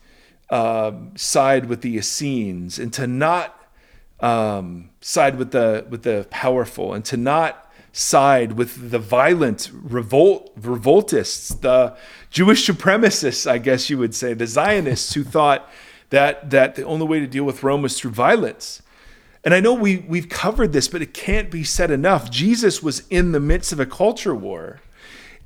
[0.49, 3.53] um, side with the Essenes and to not
[4.19, 10.55] um, side with the with the powerful and to not side with the violent revolt
[10.60, 11.95] revoltists, the
[12.29, 15.69] Jewish supremacists, I guess you would say, the Zionists who thought
[16.10, 18.81] that that the only way to deal with Rome was through violence.
[19.43, 22.29] And I know we we've covered this, but it can't be said enough.
[22.29, 24.79] Jesus was in the midst of a culture war.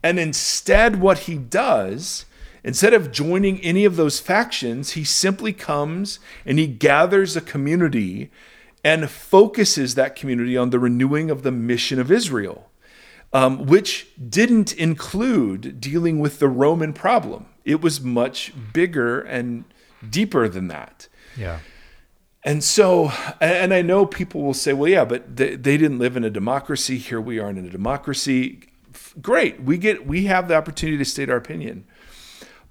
[0.03, 2.25] And instead what he does,
[2.63, 8.31] instead of joining any of those factions, he simply comes and he gathers a community
[8.83, 12.69] and focuses that community on the renewing of the mission of Israel,
[13.31, 17.45] um, which didn't include dealing with the Roman problem.
[17.63, 19.65] It was much bigger and
[20.09, 21.07] deeper than that.
[21.37, 21.59] Yeah.
[22.43, 26.17] And so, and I know people will say, well, yeah, but they, they didn't live
[26.17, 26.97] in a democracy.
[26.97, 28.61] Here we are in a democracy.
[29.21, 29.61] Great.
[29.61, 31.85] We get, we have the opportunity to state our opinion.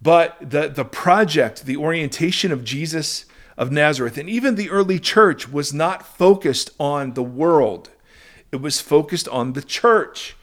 [0.02, 3.26] But the, the project, the orientation of Jesus
[3.60, 4.16] of Nazareth.
[4.16, 7.90] And even the early church was not focused on the world,
[8.50, 10.36] it was focused on the church.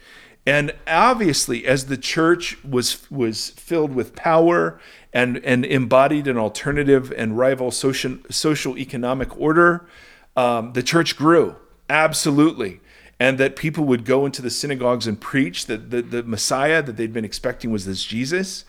[0.45, 4.79] And obviously, as the church was, was filled with power
[5.11, 9.89] and, and embodied an alternative and rival social, social economic order,
[10.37, 11.57] um, the church grew.
[11.89, 12.79] Absolutely.
[13.19, 16.95] And that people would go into the synagogues and preach that the, the Messiah that
[16.95, 18.63] they'd been expecting was this Jesus.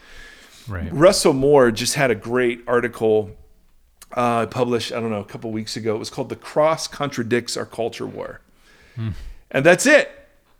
[0.68, 0.92] Right.
[0.92, 3.30] Russell Moore just had a great article
[4.12, 5.94] uh, published, I don't know, a couple weeks ago.
[5.94, 8.40] It was called The Cross Contradicts Our Culture War.
[8.96, 9.10] Hmm.
[9.50, 10.10] And that's it.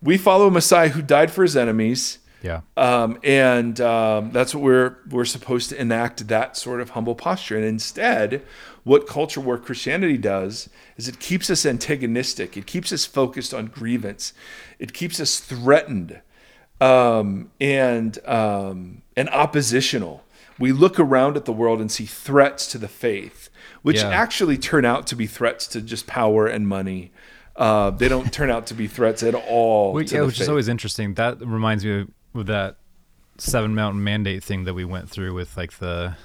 [0.01, 2.19] We follow a Messiah who died for his enemies.
[2.41, 2.61] Yeah.
[2.77, 7.57] Um, and um, that's what we're we're supposed to enact that sort of humble posture.
[7.57, 8.43] And instead,
[8.85, 12.55] what culture war Christianity does is it keeps us antagonistic.
[12.55, 14.33] It keeps us focused on grievance.
[14.79, 16.21] It keeps us threatened
[16.81, 20.23] um, and um, and oppositional
[20.59, 23.49] we look around at the world and see threats to the faith,
[23.81, 24.09] which yeah.
[24.09, 27.11] actually turn out to be threats to just power and money.
[27.55, 29.93] Uh, they don't turn out to be threats at all.
[29.93, 30.41] Which, yeah, which faith.
[30.43, 31.13] is always interesting.
[31.13, 32.77] That reminds me of that
[33.37, 36.15] Seven Mountain Mandate thing that we went through with like the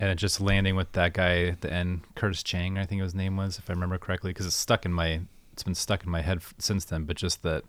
[0.00, 3.36] and just landing with that guy at the end, Curtis Chang, I think his name
[3.36, 5.20] was, if I remember correctly, because it's stuck in my
[5.52, 7.04] it's been stuck in my head since then.
[7.04, 7.64] But just that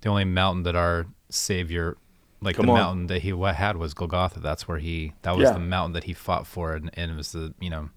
[0.00, 1.98] the only mountain that our Savior,
[2.42, 2.78] like Come the on.
[2.78, 4.40] mountain that he had was Golgotha.
[4.40, 5.52] That's where he, that was Yeah.
[5.52, 6.74] the mountain that he fought for.
[6.74, 7.90] And, and it was the, you know,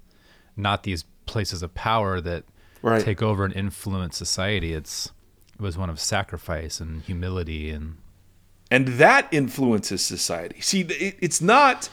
[0.57, 2.43] not these places of power that
[2.81, 3.01] Right.
[3.03, 4.73] take over and influence society.
[4.73, 5.11] It's,
[5.53, 7.97] it was one of sacrifice and humility and,
[8.69, 10.59] and that influences society.
[10.59, 11.89] See, it, it's not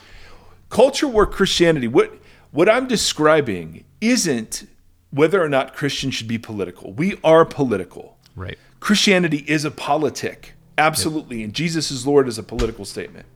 [0.70, 1.86] culture war Christianity.
[1.88, 2.14] What
[2.52, 4.66] what I'm describing isn't
[5.10, 6.92] whether or not Christians should be political.
[6.94, 8.16] We are political.
[8.34, 8.58] right.
[8.80, 13.26] Christianity is a politic, absolutely, and Jesus is Lord is a political statement.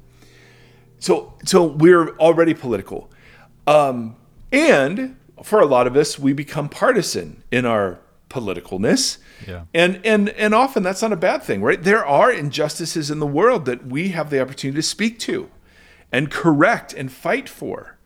[0.98, 3.10] So, so we're already political,
[3.66, 4.16] um,
[4.52, 7.98] and for a lot of us, we become partisan in our
[8.30, 9.18] politicalness.
[9.46, 9.64] Yeah.
[9.72, 11.82] And and and often that's not a bad thing, right?
[11.82, 15.50] There are injustices in the world that we have the opportunity to speak to,
[16.10, 17.98] and correct and fight for.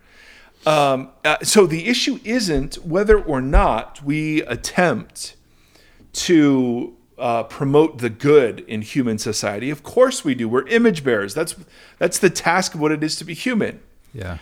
[0.66, 5.36] Um, uh, so the issue isn't whether or not we attempt
[6.12, 9.70] to uh, promote the good in human society.
[9.70, 10.48] Of course we do.
[10.48, 11.34] We're image bearers.
[11.34, 11.54] That's
[11.98, 13.80] that's the task of what it is to be human.
[14.12, 14.38] Yeah.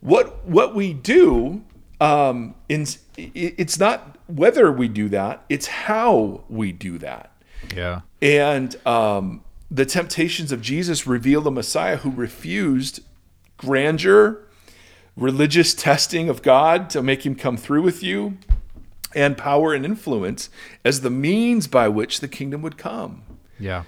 [0.00, 1.62] What what we do
[2.00, 5.44] um, in it's not whether we do that.
[5.48, 7.32] It's how we do that.
[7.74, 8.00] Yeah.
[8.22, 13.00] And um, the temptations of Jesus reveal the Messiah who refused
[13.56, 14.46] grandeur,
[15.16, 18.38] religious testing of God to make him come through with you,
[19.14, 20.50] and power and influence
[20.84, 23.22] as the means by which the kingdom would come.
[23.58, 23.84] Yeah.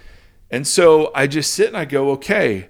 [0.51, 2.69] And so I just sit and I go, okay,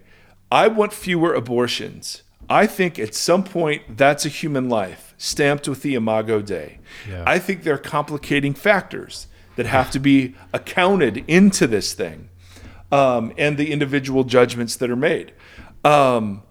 [0.52, 2.24] I want fewer abortions.
[2.50, 6.80] I think at some point that's a human life stamped with the Imago Dei.
[7.10, 7.24] Yeah.
[7.26, 12.30] I think there are complicating factors that have to be accounted into this thing
[12.92, 15.34] um, and the individual judgments that are made.
[15.84, 16.44] Um,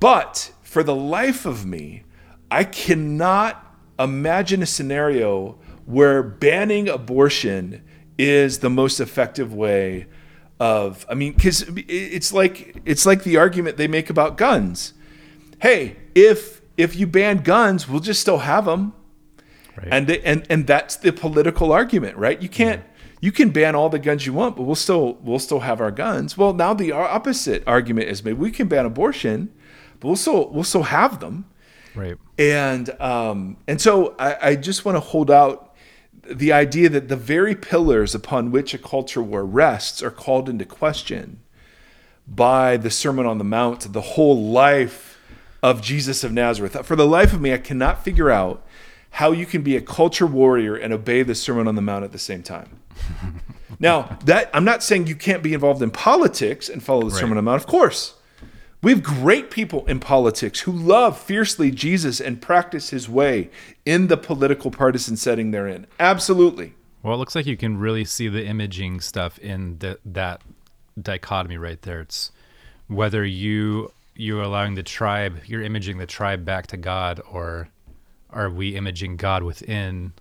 [0.00, 2.04] but for the life of me,
[2.50, 3.65] I cannot
[3.98, 7.82] imagine a scenario where banning abortion
[8.18, 10.06] is the most effective way
[10.58, 14.94] of I mean cuz it's like it's like the argument they make about guns.
[15.60, 18.92] Hey, if if you ban guns, we'll just still have them.
[19.76, 19.88] Right.
[19.90, 22.40] And they, and and that's the political argument, right?
[22.40, 23.16] You can't mm-hmm.
[23.20, 25.90] you can ban all the guns you want, but we'll still we'll still have our
[25.90, 26.38] guns.
[26.38, 28.34] Well, now the opposite argument is made.
[28.34, 29.52] We can ban abortion,
[30.00, 31.46] but we'll still we'll still have them.
[31.96, 32.16] Right.
[32.38, 35.74] And um, and so I, I just want to hold out
[36.28, 40.64] the idea that the very pillars upon which a culture war rests are called into
[40.64, 41.40] question
[42.26, 45.18] by the Sermon on the Mount, the whole life
[45.62, 46.84] of Jesus of Nazareth.
[46.84, 48.66] For the life of me, I cannot figure out
[49.10, 52.12] how you can be a culture warrior and obey the Sermon on the Mount at
[52.12, 52.80] the same time.
[53.78, 57.20] now, that I'm not saying you can't be involved in politics and follow the Right.
[57.20, 57.62] Sermon on the Mount.
[57.62, 58.14] Of course.
[58.86, 63.50] We have great people in politics who love fiercely Jesus and practice his way
[63.84, 65.88] in the political partisan setting they're in.
[65.98, 66.72] Absolutely.
[67.02, 70.40] Well, it looks like you can really see the imaging stuff in the, that
[71.02, 72.02] dichotomy right there.
[72.02, 72.30] It's
[72.86, 77.68] whether you you're allowing the tribe, you're imaging the tribe back to God, or
[78.30, 80.12] are we imaging God within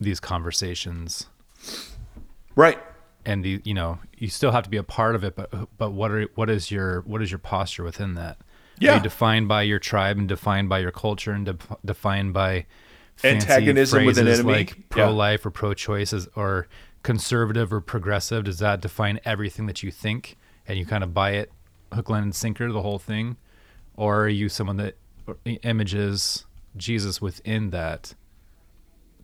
[0.00, 1.26] these conversations?
[2.54, 2.78] Right.
[3.26, 5.90] And the you know you still have to be a part of it, but but
[5.90, 8.36] what are what is your what is your posture within that?
[8.38, 8.44] Are
[8.78, 8.96] Yeah.
[8.96, 12.66] you defined by your tribe and defined by your culture and de- defined by
[13.24, 14.52] Antagonism with an enemy?
[14.52, 16.68] like pro-life or pro-choice or
[17.02, 18.44] conservative or progressive?
[18.44, 20.36] Does that define everything that you think
[20.68, 21.50] and you kind of buy it
[21.92, 23.36] hook, line, and sinker the whole thing,
[23.96, 24.96] or are you someone that
[25.62, 26.44] images
[26.76, 28.14] Jesus within that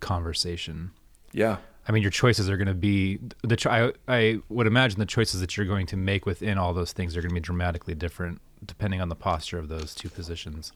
[0.00, 0.90] conversation?
[1.32, 1.58] Yeah.
[1.88, 3.56] I mean, your choices are going to be the.
[3.56, 6.92] Cho- I, I would imagine the choices that you're going to make within all those
[6.92, 10.72] things are going to be dramatically different depending on the posture of those two positions.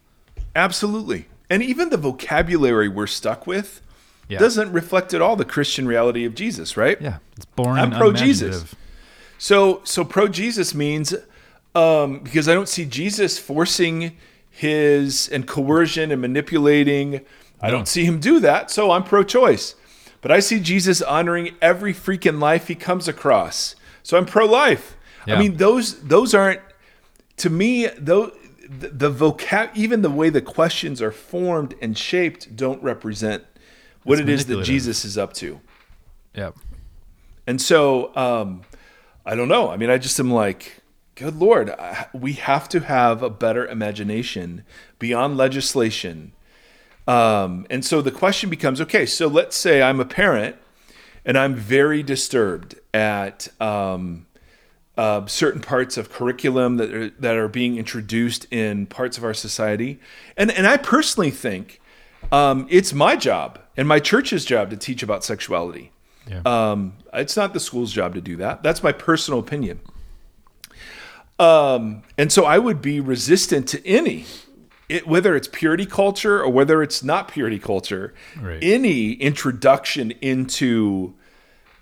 [0.56, 1.26] Absolutely.
[1.48, 3.80] And even the vocabulary we're stuck with
[4.28, 4.38] Yeah.
[4.38, 7.00] doesn't reflect at all the Christian reality of Jesus, right?
[7.00, 7.78] Yeah, it's boring.
[7.78, 8.74] I'm pro-Jesus.
[9.38, 11.14] So so pro Jesus means
[11.74, 14.16] um, because I don't see Jesus forcing
[14.50, 17.20] his and coercion and manipulating.
[17.60, 18.70] I don't see him do that.
[18.70, 19.74] So I'm pro choice.
[20.26, 23.76] But I see Jesus honoring every freaking life he comes across.
[24.02, 24.96] So I'm pro life.
[25.36, 26.60] I mean those those aren't
[27.36, 28.32] to me though
[28.68, 33.44] the, the vocab even the way the questions are formed and shaped don't represent
[34.02, 34.64] what It's it is that.
[34.64, 35.60] Jesus is up to.
[36.34, 36.50] Yeah,
[37.46, 38.62] And so, um,
[39.24, 39.70] I don't know.
[39.70, 40.82] I mean, I just am like,
[41.14, 44.64] good Lord, I, we have to have a better imagination
[44.98, 46.32] beyond legislation.
[47.06, 50.56] Um, and so the question becomes okay, so let's say I'm a parent
[51.24, 54.26] and I'm very disturbed at um,
[54.96, 59.34] uh, certain parts of curriculum that are, that are being introduced in parts of our
[59.34, 60.00] society.
[60.36, 61.80] And, and I personally think
[62.32, 65.92] um, it's my job and my church's job to teach about sexuality.
[66.28, 66.40] Yeah.
[66.44, 68.62] Um, it's not the school's job to do that.
[68.62, 69.80] That's my personal opinion.
[71.38, 74.24] Um, and so I would be resistant to any,
[74.88, 78.58] it, whether it's purity culture or whether it's not purity culture, Right.
[78.62, 81.14] any introduction into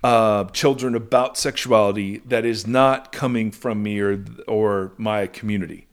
[0.03, 5.87] uh, children about sexuality that is not coming from me or or my community.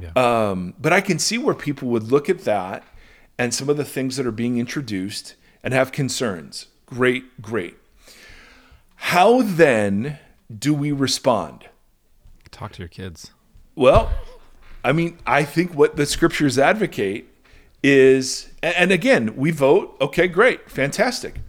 [0.00, 0.10] Yeah.
[0.14, 2.84] Um, but I can see where people would look at that
[3.38, 6.66] and some of the things that are being introduced and have concerns.
[6.84, 7.76] Great, great.
[8.96, 10.18] How then
[10.56, 11.68] do we respond?
[12.50, 13.30] Talk to your kids.
[13.74, 14.10] Well,
[14.86, 17.26] I mean, I think what the scriptures advocate
[17.82, 19.96] is, and again, we vote.
[20.00, 21.40] Okay, great, fantastic,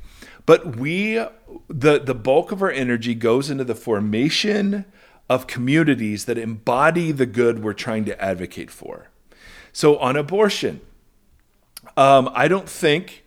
[0.48, 1.24] but we,
[1.68, 4.86] the the bulk of our energy goes into the formation
[5.30, 9.10] of communities that embody the good we're trying to advocate for.
[9.72, 10.82] So on abortion,
[11.96, 13.24] um, I don't think,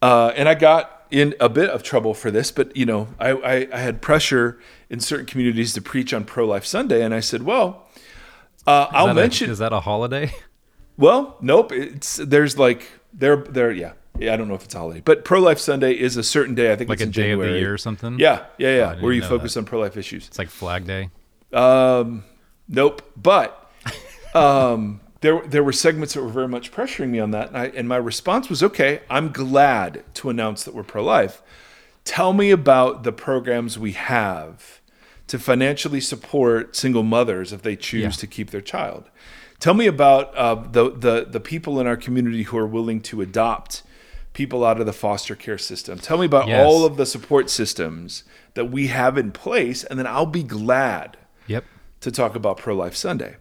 [0.00, 3.30] uh, and I got in a bit of trouble for this, but you know, I,
[3.30, 7.18] I, I had pressure in certain communities to preach on pro life Sunday, and I
[7.18, 7.88] said, well,
[8.68, 9.50] uh, I'll that a- mention.
[9.50, 10.32] is that a holiday?
[10.96, 11.72] well, nope.
[11.72, 15.24] It's there's like there there yeah yeah I don't know if it's a holiday, but
[15.24, 16.72] pro life Sunday is a certain day.
[16.72, 18.18] I think Like it's a in day of the year or something?
[18.18, 20.26] Yeah yeah yeah, didn't where you focus on pro life issues.
[20.28, 21.10] It's like Flag Day.
[21.52, 22.24] Um,
[22.68, 23.02] nope.
[23.16, 23.70] But
[24.34, 27.66] um, there there were segments that were very much pressuring me on that, and, I,
[27.66, 31.42] and my response was, okay, I'm glad to announce that we're pro life.
[32.04, 34.77] Tell me about the programs we have
[35.28, 38.10] to financially support single mothers if they choose Yeah.
[38.10, 39.08] to keep their child.
[39.60, 43.20] Tell me about uh, the, the the people in our community who are willing to
[43.22, 43.82] adopt
[44.32, 45.98] people out of the foster care system.
[45.98, 46.64] Tell me about Yes.
[46.64, 48.22] all of the support systems
[48.54, 51.16] that we have in place, and then I'll be glad
[51.48, 51.64] Yep.
[52.02, 53.36] to talk about Pro Life Sunday.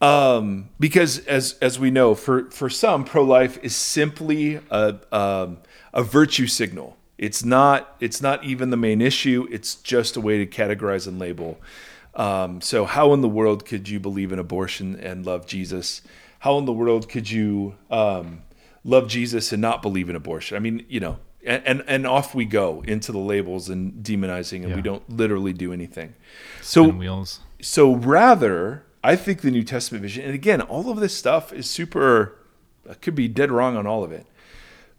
[0.00, 5.58] Um, because as as we know, for for some, pro life is simply a um,
[5.92, 6.96] a virtue signal.
[7.18, 9.46] It's not it's not even the main issue.
[9.50, 11.58] It's just a way to categorize and label.
[12.14, 16.02] Um, so how in the world could you believe in abortion and love Jesus?
[16.40, 18.42] How in the world could you um,
[18.84, 20.56] love Jesus and not believe in abortion?
[20.56, 24.64] I mean, you know, and and, and off we go into the labels and demonizing,
[24.64, 26.14] and we don't literally do anything.
[26.62, 27.40] So Spin wheels.
[27.60, 31.68] so rather, I think the New Testament vision, and again, all of this stuff is
[31.68, 32.36] super,
[32.88, 34.26] I could be dead wrong on all of it.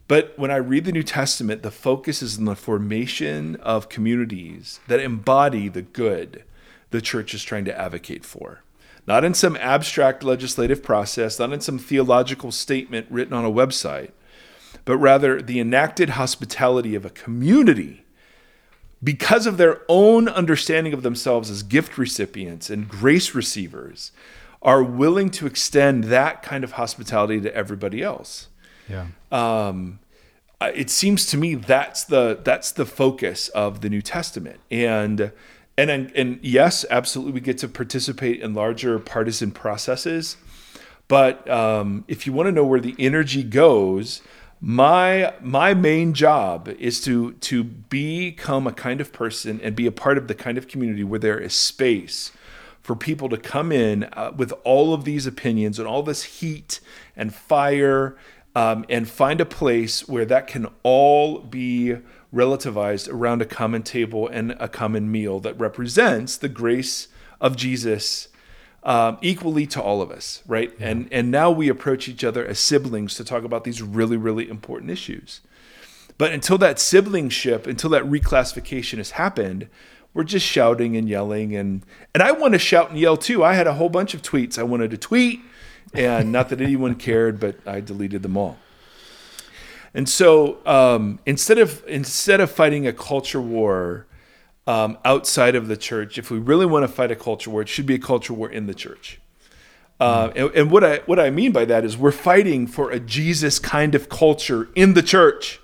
[0.10, 4.80] But when I read the New Testament, the focus is on the formation of communities
[4.88, 6.43] that embody the good
[6.89, 8.64] the church is trying to advocate for.
[9.05, 14.10] Not in some abstract legislative process, not in some theological statement written on a website,
[14.84, 18.03] but rather the enacted hospitality of a community
[19.03, 24.12] because of their own understanding of themselves as gift recipients and grace receivers,
[24.64, 28.47] are willing to extend that kind of hospitality to everybody else.
[28.89, 29.05] Yeah.
[29.32, 30.00] Um,
[30.62, 35.32] it seems to me that's the that's the focus of the New Testament, and
[35.78, 40.36] and and, and yes, absolutely, we get to participate in larger partisan processes.
[41.08, 44.22] But um, if you want to know where the energy goes,
[44.60, 49.92] my my main job is to to become a kind of person and be a
[49.92, 52.34] part of the kind of community where there is space
[52.82, 56.80] for people to come in uh, with all of these opinions and all this heat
[57.16, 58.18] and fire
[58.56, 61.97] um, and find a place where that can all be
[62.34, 67.08] relativized around a common table and a common meal that represents the grace
[67.41, 68.28] of Jesus
[68.84, 70.74] um, equally to all of us, right?
[70.80, 74.50] And and now we approach each other as siblings to talk about these really really
[74.50, 75.41] important issues.
[76.18, 79.68] But until that siblingship, until that reclassification has happened,
[80.14, 83.43] we're just shouting and yelling and and I want to shout and yell too.
[83.43, 85.41] I had a whole bunch of tweets I wanted to tweet,
[85.94, 88.58] and not that anyone cared, but I deleted them all.
[89.94, 94.06] And so um, instead of instead of fighting a culture war
[94.68, 97.70] um, outside of the church, if we really want to fight a culture war, it
[97.70, 99.20] should be a culture war in the church.
[100.00, 103.00] Uh, and, and what I what I mean by that is we're fighting for a
[103.00, 105.60] Jesus kind of culture in the church,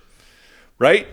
[0.79, 1.07] right?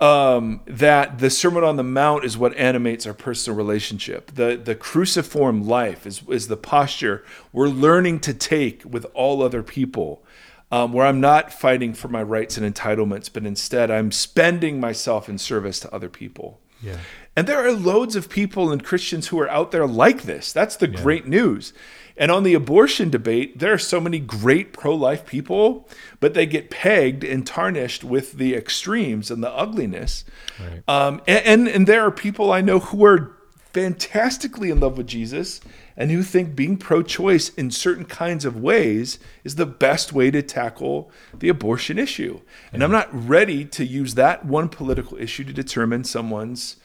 [0.00, 4.30] Um, that the Sermon on the Mount is what animates our personal relationship.
[4.32, 9.64] The the cruciform life is is the posture we're learning to take with all other
[9.64, 10.22] people,
[10.70, 15.28] um, where I'm not fighting for my rights and entitlements, but instead I'm spending myself
[15.28, 16.60] in service to other people.
[16.80, 16.98] Yeah.
[17.34, 20.52] And there are loads of people and Christians who are out there like this.
[20.52, 21.72] That's the great news.
[22.18, 25.88] And on the abortion debate, there are so many great pro life people,
[26.20, 30.24] but they get pegged and tarnished with the extremes and the ugliness.
[30.60, 30.82] Right.
[30.88, 33.36] Um, and, and, and there are people I know who are
[33.72, 35.60] fantastically in love with Jesus
[35.96, 40.30] and who think being pro choice in certain kinds of ways is the best way
[40.30, 42.40] to tackle the abortion issue.
[42.72, 46.76] And I'm not ready to use that one political issue to determine someone's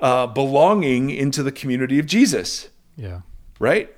[0.00, 3.20] uh, belonging into the community of Jesus, Yeah.
[3.58, 3.90] right?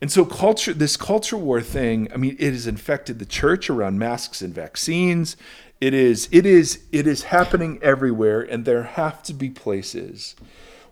[0.00, 3.98] And so culture, this culture war thing, I mean, it has infected the church around
[3.98, 5.36] masks and vaccines.
[5.80, 10.36] It is, it is, it is happening everywhere, and there have to be places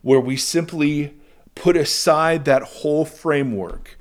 [0.02, 1.14] where we simply
[1.55, 3.98] put aside that whole framework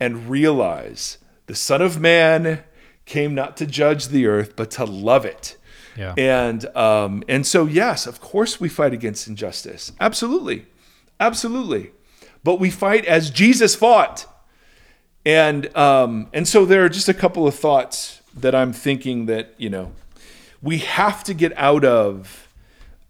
[0.00, 2.62] and realize the Son of Man
[3.04, 5.56] came not to judge the earth, but to love it.
[5.96, 6.14] Yeah.
[6.18, 9.92] And um, and so yes, of course we fight against injustice.
[9.98, 10.66] Absolutely,
[11.18, 11.92] absolutely.
[12.44, 14.26] But we fight as Jesus fought.
[15.26, 19.54] And um, and so there are just a couple of thoughts that I'm thinking that
[19.58, 19.92] you know
[20.62, 22.48] we have to get out of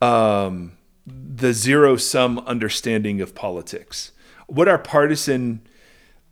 [0.01, 4.12] um, the zero sum understanding of politics.
[4.47, 5.61] What our partisan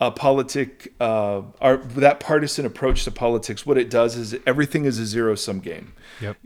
[0.01, 4.99] uh, politic, uh, our that partisan approach to politics, what it does is everything is
[4.99, 5.93] a zero sum game.
[6.23, 6.39] Yep.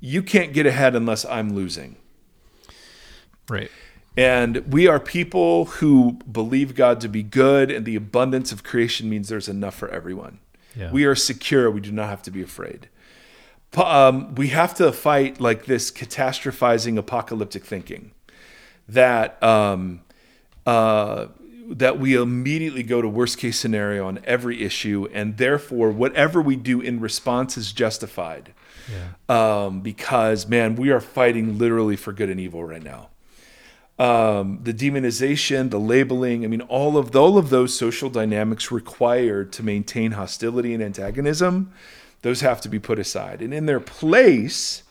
[0.00, 1.96] You can't get ahead unless I'm losing.
[3.50, 3.70] Right.
[4.16, 9.10] And we are people who believe God to be good, and the abundance of creation
[9.10, 10.38] means there's enough for everyone.
[10.74, 10.90] Yeah.
[10.90, 11.70] We are secure.
[11.70, 12.88] We do not have to be afraid.
[13.76, 18.12] Um, we have to fight like this catastrophizing apocalyptic thinking
[18.88, 20.00] that um,
[20.64, 21.26] uh,
[21.68, 26.56] that we immediately go to worst case scenario on every issue, and therefore whatever we
[26.56, 28.54] do in response is justified.
[28.90, 29.64] Yeah.
[29.64, 33.08] Um, because man, we are fighting literally for good and evil right now
[33.98, 36.44] um, the demonization, the labeling.
[36.44, 41.72] I mean, all of all of those social dynamics required to maintain hostility and antagonism,
[42.22, 43.40] those have to be put aside.
[43.40, 44.82] And in their place,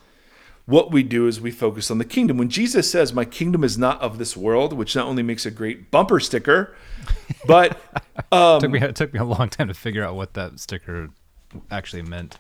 [0.66, 2.38] what we do is we focus on the kingdom.
[2.38, 5.52] When Jesus says, "My kingdom is not of this world," which not only makes a
[5.52, 6.76] great bumper sticker,
[7.46, 7.80] but
[8.32, 11.10] took me it took me a long time to figure out what that sticker
[11.72, 12.38] actually meant.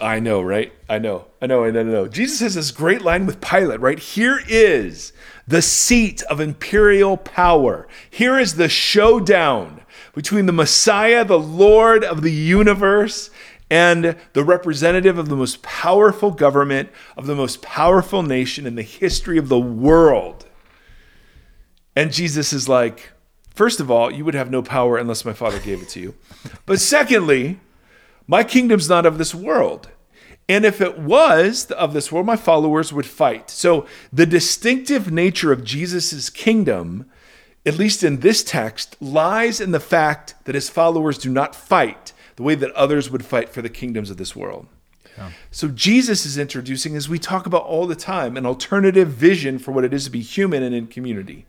[0.00, 0.72] I know, right?
[0.88, 2.08] I know, I know, I know, I know.
[2.08, 3.98] Jesus has this great line with Pilate, right?
[3.98, 5.12] Here is
[5.46, 7.88] the seat of imperial power.
[8.10, 9.82] Here is the showdown
[10.14, 13.30] between the Messiah, the Lord of the universe,
[13.70, 18.82] and the representative of the most powerful government of the most powerful nation in the
[18.82, 20.46] history of the world.
[21.94, 23.10] And Jesus is like,
[23.54, 26.14] first of all, you would have no power unless my Father gave it to you.
[26.64, 27.60] But secondly,
[28.28, 29.88] my kingdom's not of this world.
[30.48, 33.50] And if it was of this world, my followers would fight.
[33.50, 37.10] So the distinctive nature of Jesus' kingdom,
[37.66, 42.12] at least in this text, lies in the fact that his followers do not fight
[42.36, 44.68] the way that others would fight for the kingdoms of this world.
[45.50, 49.72] So Jesus is introducing, as we talk about all the time, an alternative vision for
[49.72, 51.44] what it is to be human and in community.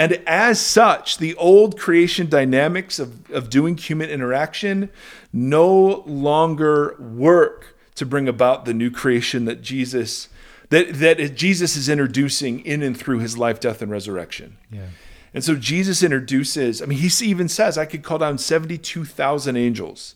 [0.00, 4.88] And as such, the old creation dynamics of, of doing human interaction
[5.30, 10.30] no longer work to bring about the new creation that Jesus
[10.70, 14.56] that, that Jesus is introducing in and through his life, death, and resurrection.
[14.70, 14.86] Yeah.
[15.34, 20.14] And so Jesus introduces, I mean, he even says, I could call down 72,000 angels,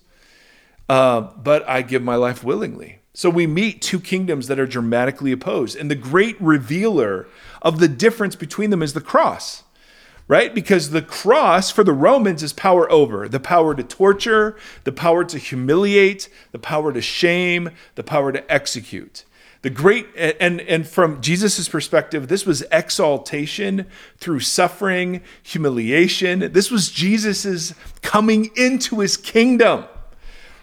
[0.89, 3.01] uh, but I give my life willingly.
[3.13, 5.77] So we meet two kingdoms that are dramatically opposed.
[5.77, 7.27] And the great revealer
[7.61, 9.64] of the difference between them is the cross,
[10.27, 10.55] right?
[10.55, 15.25] Because the cross for the Romans is power over the power to torture, the power
[15.25, 19.25] to humiliate, the power to shame, the power to execute.
[19.63, 23.87] The great and and from Jesus' perspective, this was exaltation
[24.19, 26.53] through suffering, humiliation.
[26.53, 29.87] This was Jesus's coming into his kingdom.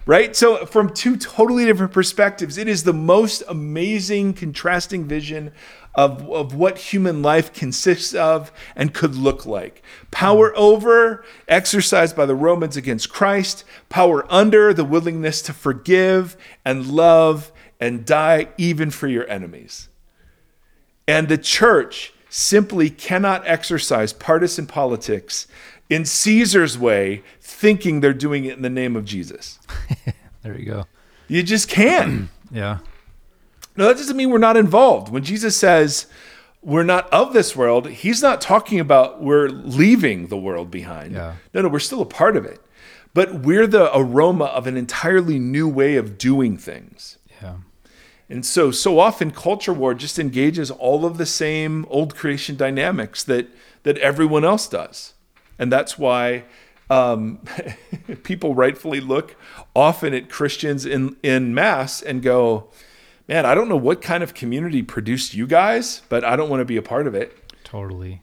[0.05, 0.35] Right?
[0.35, 5.51] So from two totally different perspectives, it is the most amazing contrasting vision
[5.95, 9.83] of, of what human life consists of and could look like.
[10.09, 16.87] Power over, exercised by the Romans against Christ, power under, the willingness to forgive and
[16.87, 19.89] love and die even for your enemies.
[21.07, 25.47] And the church simply cannot exercise partisan politics
[25.89, 29.59] in Caesar's way, thinking they're doing it in the name of Jesus.
[30.43, 30.87] There you go.
[31.27, 32.29] You just can't.
[32.53, 32.79] Yeah.
[33.81, 35.09] No, that doesn't mean we're not involved.
[35.09, 36.05] When Jesus says
[36.61, 41.13] we're not of this world, he's not talking about we're leaving the world behind.
[41.13, 41.37] Yeah.
[41.51, 42.61] No, no, we're still a part of it.
[43.15, 47.17] But we're the aroma of an entirely new way of doing things.
[47.41, 47.55] Yeah.
[48.29, 53.23] And so, so often culture war just engages all of the same old creation dynamics
[53.23, 53.47] that
[53.81, 55.15] that everyone else does,
[55.57, 56.43] and that's why
[56.91, 57.39] um,
[58.23, 59.35] people rightfully look
[59.75, 62.69] often at Christians in in mass and go,
[63.31, 66.59] "Man, I don't know what kind of community produced you guys, but I don't want
[66.59, 68.21] to be a part of it." Totally.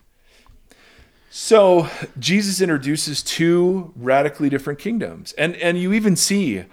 [1.30, 1.88] So
[2.18, 6.64] Jesus introduces two radically different kingdoms, and and you even see,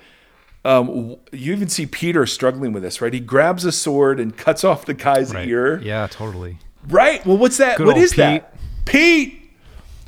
[0.64, 3.14] um, you even see Peter struggling with this, right?
[3.14, 5.48] He grabs a sword and cuts off the guy's Right.
[5.48, 6.58] ear, Yeah, totally.
[6.88, 7.26] right?
[7.26, 7.78] Well, what's that?
[7.78, 8.54] Good What is that?
[8.86, 9.42] Pete.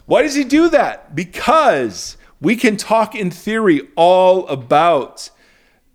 [0.05, 1.15] Why does he do that?
[1.15, 5.29] Because we can talk in theory all about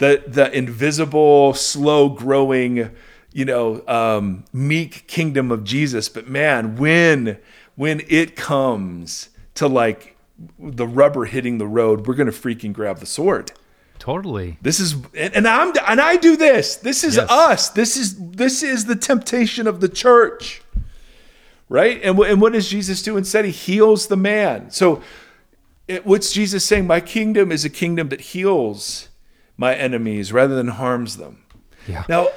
[0.03, 2.91] the the invisible, slow growing,
[3.33, 6.09] you know, um, meek kingdom of Jesus.
[6.09, 7.39] But man, when
[7.77, 10.17] when it comes to like
[10.59, 13.53] the rubber hitting the road, we're gonna freaking grab the sword.
[14.01, 14.59] Totally.
[14.61, 16.75] This is and, I'm and I do this.
[16.75, 17.31] This is Yes.
[17.31, 17.69] us.
[17.69, 20.63] This is this is the temptation of the church.
[21.69, 22.01] Right?
[22.03, 23.45] And and what does Jesus do instead?
[23.45, 24.73] He heals the man.
[24.73, 25.01] So
[25.87, 26.89] it, what's Jesus saying?
[26.89, 29.09] My kingdom is a kingdom that heals
[29.57, 31.45] my enemies rather than harms them.
[31.87, 32.05] Yeah.
[32.09, 32.29] Now,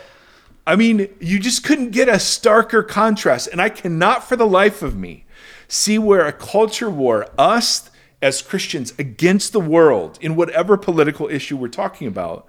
[0.67, 3.47] I mean, you just couldn't get a starker contrast.
[3.51, 5.25] And I cannot for the life of me
[5.67, 7.89] see where a culture war, us
[8.21, 12.47] as Christians against the world in whatever political issue we're talking about,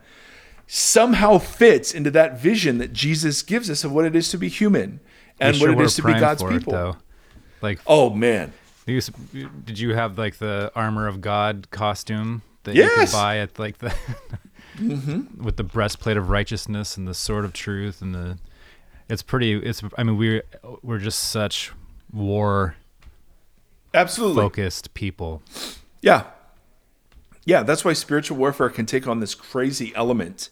[0.66, 4.48] somehow fits into that vision that Jesus gives us of what it is to be
[4.48, 5.00] human
[5.38, 6.72] and sure what it is to be God's it, people.
[6.72, 6.96] though.
[7.60, 8.52] Like, Oh, man.
[8.86, 13.78] did you have like the armor of God costume that you could buy at like
[13.78, 13.94] the
[14.78, 18.38] with the breastplate of righteousness and the sword of truth and the
[19.08, 20.42] it's pretty it's I mean we're
[20.82, 21.72] we're just such
[22.12, 22.76] war
[23.94, 24.42] Absolutely.
[24.42, 25.42] focused people.
[26.02, 26.24] Yeah.
[27.44, 30.50] Yeah, that's why spiritual warfare can take on this crazy element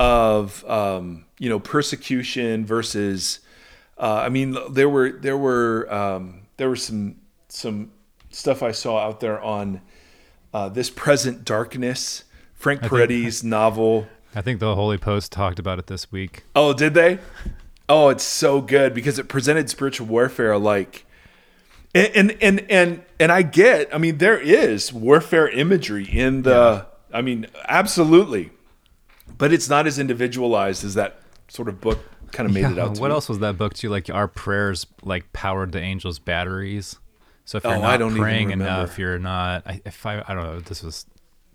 [0.00, 3.40] of um, you know persecution versus.
[3.98, 7.16] Uh, I mean, there were there were um, there were some
[7.48, 7.90] some
[8.30, 9.80] stuff I saw out there on
[10.52, 12.24] uh, this present darkness,
[12.56, 14.08] Frank Peretti's novel.
[14.34, 16.44] I think the Holy Post talked about it this week.
[16.54, 17.18] Oh, did they?
[17.88, 21.04] Oh, it's so good because it presented spiritual warfare like
[21.94, 26.86] and and and and, and I get, I mean there is warfare imagery in the
[27.12, 28.50] I mean, absolutely.
[29.38, 31.98] But it's not as individualized as that sort of book
[32.32, 33.12] kind of made it out to what be.
[33.12, 33.88] else was that book too?
[33.88, 36.98] Like our prayers like powered the angels' batteries.
[37.44, 39.62] So if you're Oh, not praying enough, you're not.
[39.66, 40.60] I, if I, I don't know.
[40.60, 41.06] This was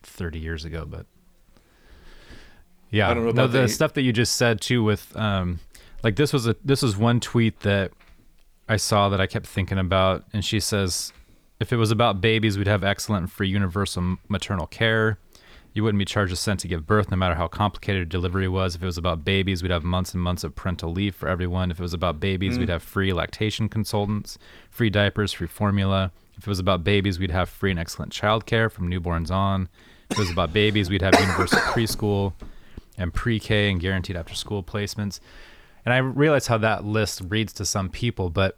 [0.04, 1.06] 30 years ago, but
[2.90, 4.84] yeah, I don't know no, the the- stuff that you just said too.
[4.84, 5.60] With um,
[6.04, 7.92] like this was a this was one tweet that
[8.68, 11.14] I saw that I kept thinking about, and she says,
[11.60, 15.20] if it was about babies, we'd have excellent and free universal maternal care.
[15.74, 18.76] You wouldn't be charged a cent to give birth, no matter how complicated delivery was.
[18.76, 21.72] If it was about babies, we'd have months and months of parental leave for everyone.
[21.72, 24.38] If it was about babies, we'd have free lactation consultants,
[24.70, 26.12] free diapers, free formula.
[26.38, 29.70] If it was about babies, we'd have free and excellent childcare from newborns on.
[30.12, 32.34] If it was about babies, we'd have universal preschool
[32.98, 35.20] and pre-K and guaranteed after-school placements.
[35.86, 38.58] And I realize how that list reads to some people, but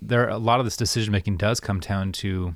[0.00, 2.54] there a lot of this decision making does come down to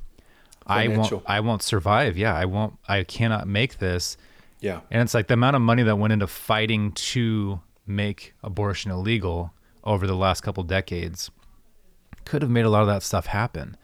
[0.66, 2.16] I won't I won't survive.
[2.16, 4.16] Yeah, I won't I cannot make this.
[4.60, 4.80] Yeah.
[4.90, 9.52] And it's like the amount of money that went into fighting to make abortion illegal
[9.84, 11.30] over the last couple decades
[12.24, 13.76] could have made a lot of that stuff happen.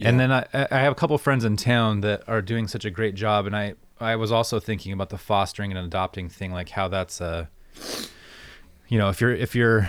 [0.00, 2.90] And then I, I have a couple friends in town that are doing such a
[2.90, 6.70] great job, and I, I was also thinking about the fostering and adopting thing, like
[6.70, 7.48] how that's a,
[8.88, 9.88] you know, if you're if you're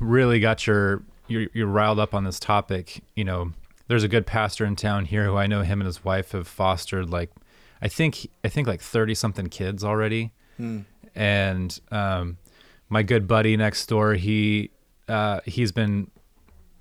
[0.00, 3.52] really got your you're, you're riled up on this topic, you know,
[3.86, 6.46] there's a good pastor in town here who I know him and his wife have
[6.46, 7.30] fostered like,
[7.80, 10.32] I think I think like thirty something kids already,
[11.14, 12.36] and um,
[12.90, 14.70] my good buddy next door, he
[15.08, 16.10] uh, he's been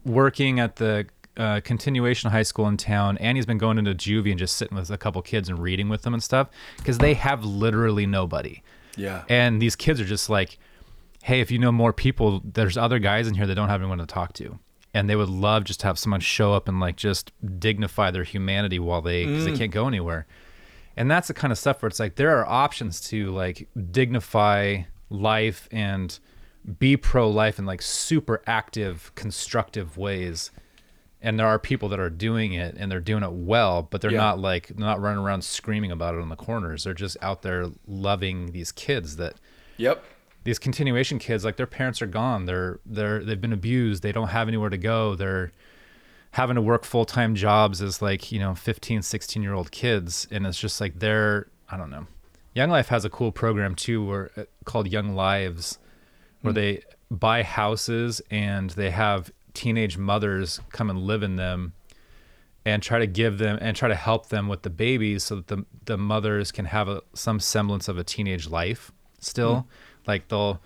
[0.06, 1.06] working at the
[1.38, 4.78] uh, continuation high school in town, and he's been going into juvie and just sitting
[4.78, 8.62] with a couple kids and reading with them and stuff because they have literally nobody.
[8.96, 9.24] Yeah.
[9.30, 10.58] And these kids are just like,
[11.24, 14.00] hey, if you know more people, there's other guys in here that don't have anyone
[14.00, 14.60] to talk to.
[14.94, 18.24] And they would love just to have someone show up and like just dignify their
[18.24, 20.26] humanity while they, because they can't go anywhere.
[20.96, 24.84] And that's the kind of stuff where it's like there are options to like dignify
[25.10, 26.18] life and
[26.80, 30.50] be pro life in like super active, constructive ways.
[31.22, 34.12] And there are people that are doing it and they're doing it well, but they're
[34.12, 34.18] Yeah.
[34.20, 36.84] not like they're not running around screaming about it on the corners.
[36.84, 39.36] They're just out there loving these kids that
[39.78, 40.04] Yep.
[40.44, 44.30] these continuation kids like their parents are gone they're they're they've been abused they don't
[44.30, 45.52] have anywhere to go they're
[46.32, 50.48] having to work full-time jobs as like you know 15 16 year old kids and
[50.48, 52.08] it's just like they're i don't know
[52.54, 55.78] young life has a cool program too where uh, called young lives
[56.42, 61.74] where they buy houses and they have teenage mothers come and live in them
[62.66, 65.48] and try to give them and try to help them with the babies so that
[65.48, 69.68] the the mothers can have a, some semblance of a teenage life still.
[70.06, 70.60] Like they'll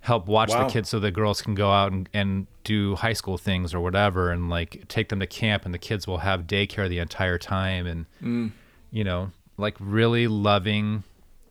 [0.00, 0.64] help watch Wow.
[0.66, 3.80] the kids so the girls can go out and, and do high school things or
[3.80, 7.38] whatever and like take them to camp and the kids will have daycare the entire
[7.38, 8.52] time and Mm.
[8.92, 11.02] you know like really loving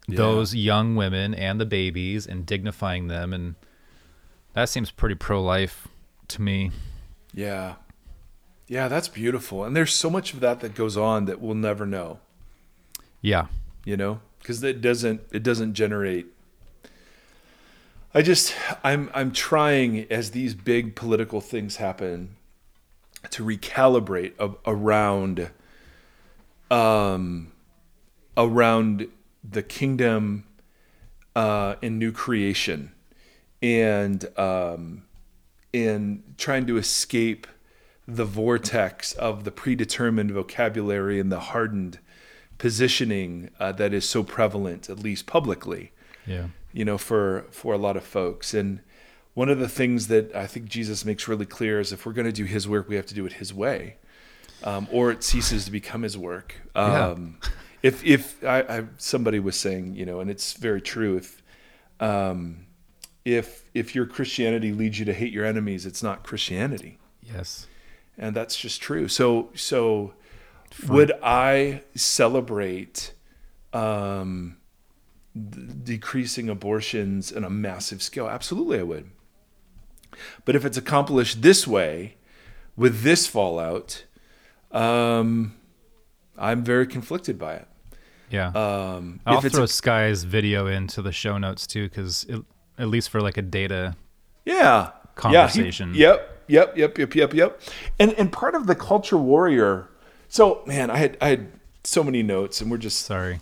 [0.07, 3.33] those young women and the babies and dignifying them.
[3.33, 3.55] And
[4.53, 5.89] that seems pretty pro-life
[6.29, 6.71] to me
[7.37, 7.75] Yeah.
[8.67, 9.63] Yeah, that's beautiful.
[9.63, 12.19] And there's so much of that that goes on that we'll never know,
[13.21, 13.45] yeah
[13.85, 14.19] you know?
[14.43, 16.25] Cuz it doesn't it doesn't generate
[18.13, 22.35] I just I'm I'm trying as these big political things happen
[23.29, 25.51] to recalibrate a, around
[26.71, 27.51] um
[28.35, 29.07] around
[29.47, 30.43] the kingdom
[31.35, 32.91] uh and new creation
[33.61, 35.03] and um
[35.73, 37.47] and trying to escape
[38.07, 41.99] the vortex of the predetermined vocabulary and the hardened
[42.57, 45.91] positioning uh, that is so prevalent, at least publicly,
[46.25, 46.47] yeah
[46.77, 48.53] you know, for for a lot of folks.
[48.53, 48.81] And
[49.33, 52.27] one of the things that I think Jesus makes really clear is if we're going
[52.27, 53.95] to do His work, we have to do it His way,
[54.63, 56.61] um, or it ceases to become His work.
[56.75, 57.07] Yeah.
[57.07, 57.39] Um,
[57.81, 61.17] If if I, I somebody was saying, you know, and it's very true.
[61.17, 61.41] If
[61.99, 62.66] um,
[63.35, 67.67] if if your Christianity leads you to hate your enemies, it's not Christianity yes
[68.17, 69.07] and that's just true.
[69.07, 70.13] So so
[70.87, 73.13] would I celebrate
[73.73, 74.57] um,
[75.35, 78.27] d- decreasing abortions on a massive scale?
[78.27, 79.09] Absolutely, I would.
[80.45, 82.15] But if it's accomplished this way,
[82.75, 84.05] with this fallout,
[84.71, 85.55] um,
[86.37, 87.67] I'm very conflicted by it.
[88.31, 92.25] yeah Um, I'll throw a- Skye's video into the show notes too, because
[92.77, 93.95] at least for like a data.
[94.45, 95.93] yeah conversation.
[95.93, 96.17] Yeah,
[96.47, 97.61] he- yep, yep, yep, yep, yep, yep.
[97.99, 99.89] And and part of the culture warrior.
[100.29, 101.47] So man, I had I had
[101.83, 103.39] so many notes, and we're just Sorry,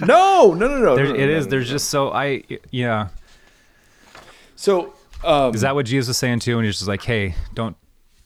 [0.00, 0.96] no, no, no, no.
[0.96, 1.48] there, no, no, it no, is.
[1.48, 3.08] There's just so I yeah.
[4.56, 4.94] so.
[5.24, 6.58] Um, Is that what Jesus was saying too?
[6.58, 7.76] And he's just like, hey, don't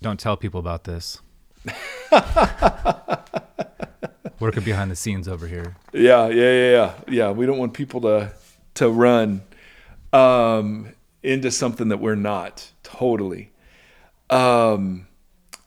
[0.03, 1.21] don't tell people about this.
[4.41, 5.77] Working behind the scenes over here.
[5.95, 6.93] Yeah, yeah, yeah, yeah.
[7.09, 8.33] Yeah, we don't want people to
[8.75, 9.41] to run
[10.13, 12.73] um, into something that we're not.
[12.83, 13.53] Totally.
[14.31, 15.07] Um,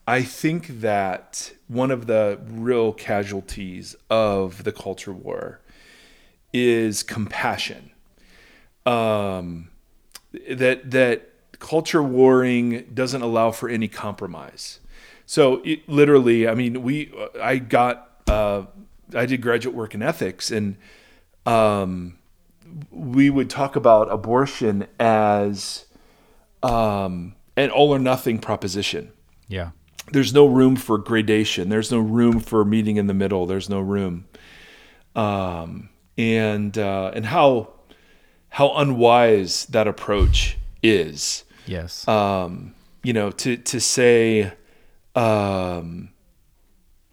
[0.06, 5.60] I think that one of the real casualties of the culture war
[6.52, 7.90] is compassion.
[8.84, 9.70] Um,
[10.48, 14.80] that that culture warring doesn't allow for any compromise.
[15.24, 18.66] So it, literally, I mean, we I got uh,
[19.14, 20.76] I did graduate work in ethics, and
[21.44, 22.18] um,
[22.90, 25.86] we would talk about abortion as
[26.62, 29.12] um, an all or nothing proposition.
[29.48, 29.70] Yeah.
[30.12, 31.68] There's no room for gradation.
[31.68, 33.46] There's no room for meeting in the middle.
[33.46, 34.26] There's no room.
[35.14, 37.72] Um, and uh, and how
[38.50, 41.44] how unwise that approach is.
[41.66, 42.06] Yes.
[42.06, 44.52] Um, you know, to to say,
[45.14, 46.10] um,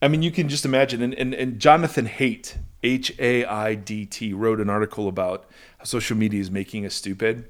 [0.01, 1.01] I mean, you can just imagine.
[1.01, 5.85] And, and, and Jonathan Haidt, H A I D T, wrote an article about how
[5.85, 7.47] social media is making us stupid.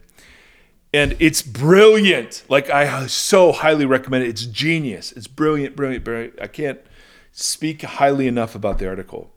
[0.94, 2.44] And it's brilliant.
[2.50, 4.30] Like I so highly recommend it.
[4.30, 5.12] It's genius.
[5.12, 6.40] It's brilliant, brilliant, brilliant.
[6.40, 6.80] I can't
[7.32, 9.32] speak highly enough about the article.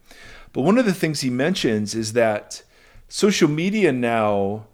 [0.53, 2.63] But one of the things he mentions is that
[3.09, 4.67] social media now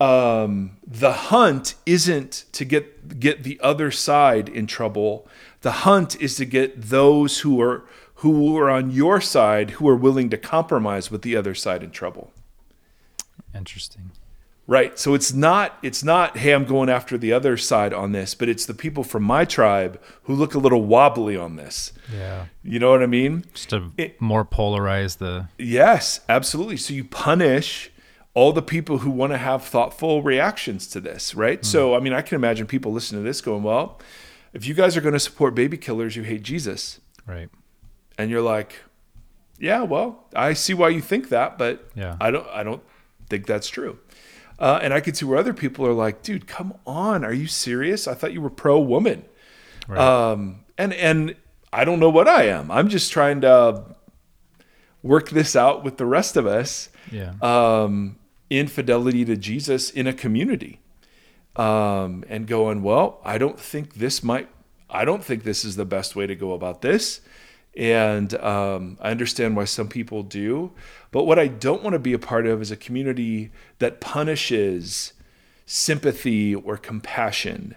[0.00, 5.28] um, the hunt isn't to get get the other side in trouble.
[5.62, 7.84] The hunt is to get those who are
[8.16, 11.90] who are on your side who are willing to compromise with the other side in
[11.90, 12.32] trouble.
[13.54, 14.10] Interesting.
[14.68, 14.96] Right.
[14.98, 18.48] So it's not it's not hey I'm going after the other side on this, but
[18.48, 21.92] it's the people from my tribe who look a little wobbly on this.
[22.12, 22.46] Yeah.
[22.62, 23.44] You know what I mean?
[23.54, 25.48] Just to It- more polarize the.
[25.58, 26.76] Yes, absolutely.
[26.76, 27.90] So you punish
[28.34, 31.58] all the people who want to have thoughtful reactions to this, right?
[31.58, 31.66] Hmm.
[31.66, 33.98] So, I mean, I can imagine people listening to this going, well,
[34.52, 37.00] if you guys are going to support baby killers, you hate Jesus.
[37.26, 37.48] Right.
[38.18, 38.76] And you're like,
[39.58, 42.16] yeah, well, I see why you think that, but Yeah.
[42.20, 42.82] I don't, I don't
[43.28, 43.98] think that's true.
[44.58, 47.24] Uh, and I could see where other people are like, dude, come on.
[47.24, 48.06] Are you serious?
[48.06, 49.24] I thought you were pro woman.
[49.88, 49.98] Right.
[49.98, 51.34] Um, and and
[51.72, 52.70] I don't know what I am.
[52.70, 53.82] I'm just trying to
[55.02, 56.88] work this out with the rest of us.
[57.10, 57.32] yeah.
[57.42, 58.18] Um,
[58.50, 60.78] in fidelity to Jesus in a community,
[61.56, 64.48] um, and going, well, I don't think this might.
[64.88, 67.20] I don't think this is the best way to go about this.
[67.74, 70.72] And um, I understand why some people do.
[71.10, 75.14] But what I don't want to be a part of is a community that punishes
[75.64, 77.76] sympathy or compassion.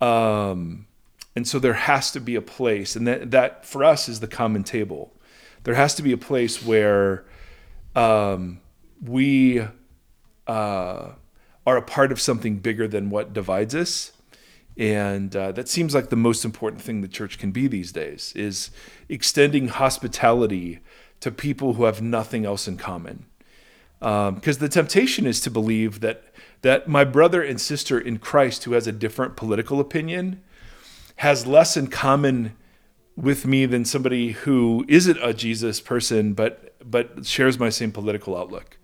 [0.00, 0.86] Um,
[1.36, 4.26] and so there has to be a place, and that, that for us is the
[4.26, 5.12] common table.
[5.64, 7.24] There has to be a place where
[7.94, 8.60] um,
[9.04, 9.62] we
[10.46, 11.10] uh,
[11.68, 14.12] are a part of something bigger than what divides us.
[14.78, 18.32] And uh, that seems like the most important thing the church can be these days
[18.34, 18.70] is
[19.10, 20.80] extending hospitality
[21.20, 23.26] to people who have nothing else in common.
[23.98, 26.24] Because um, the temptation is to believe that
[26.62, 30.42] that my brother and sister in Christ who has a different political opinion
[31.16, 32.56] has less in common
[33.14, 38.36] with me than somebody who isn't a Jesus person but but shares my same political
[38.38, 38.77] outlook.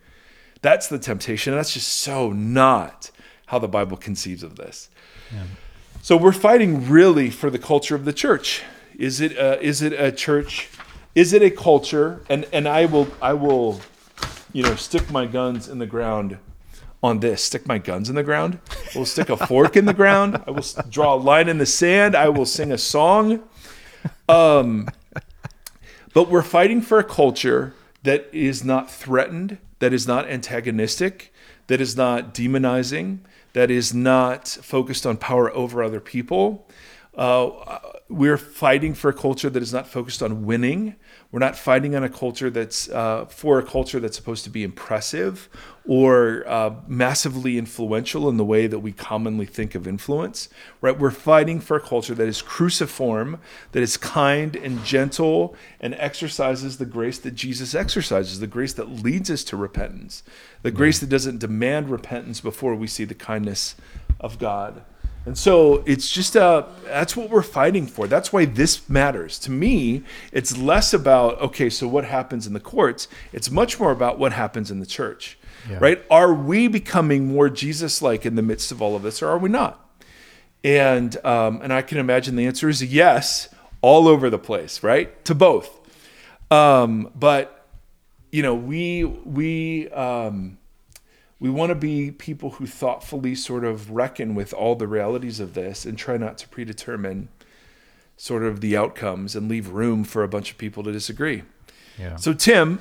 [0.64, 1.54] That's the temptation.
[1.54, 3.10] That's just so not
[3.44, 4.88] how the Bible conceives of this.
[5.30, 5.42] Yeah.
[6.00, 8.62] So we're fighting really for the culture of the church.
[8.98, 10.70] Is it a, is it a church?
[11.14, 12.22] Is it a culture?
[12.30, 13.82] And and I will I will,
[14.54, 16.38] you know, stick my guns in the ground
[17.02, 17.44] on this.
[17.44, 18.58] Stick my guns in the ground.
[18.94, 20.42] I will stick a fork in the ground.
[20.46, 22.16] I will draw a line in the sand.
[22.16, 23.42] I will sing a song.
[24.30, 24.88] Um,
[26.14, 31.30] but we're fighting for a culture that is not threatened, that is not antagonistic,
[31.66, 33.18] that is not demonizing,
[33.52, 36.66] that is not focused on power over other people.
[37.16, 40.96] Uh, we're fighting for a culture that is not focused on winning.
[41.32, 44.62] We're not fighting on a culture that's uh, for a culture that's supposed to be
[44.62, 45.48] impressive
[45.86, 50.48] or uh, massively influential in the way that we commonly think of influence.
[50.80, 50.98] Right?
[50.98, 53.40] We're fighting for a culture that is cruciform,
[53.72, 58.88] that is kind and gentle, and exercises the grace that Jesus exercises, the grace that
[58.88, 60.22] leads us to repentance,
[60.62, 63.76] the grace that doesn't demand repentance before we see the kindness
[64.20, 64.82] of God.
[65.26, 68.06] And so it's just uh that's what we're fighting for.
[68.06, 69.38] That's why this matters.
[69.40, 70.02] To me,
[70.32, 73.08] it's less about okay, so what happens in the courts?
[73.32, 75.38] It's much more about what happens in the church.
[75.68, 75.78] Yeah.
[75.80, 76.04] Right?
[76.10, 79.48] Are we becoming more Jesus-like in the midst of all of this or are we
[79.48, 79.80] not?
[80.62, 83.48] And um, and I can imagine the answer is yes,
[83.80, 85.24] all over the place, right?
[85.26, 85.70] To both.
[86.50, 87.66] Um, but
[88.30, 90.58] you know, we we um,
[91.44, 95.52] we want to be people who thoughtfully sort of reckon with all the realities of
[95.52, 97.28] this and try not to predetermine
[98.16, 101.42] sort of the outcomes and leave room for a bunch of people to disagree.
[101.98, 102.16] Yeah.
[102.16, 102.80] So Tim,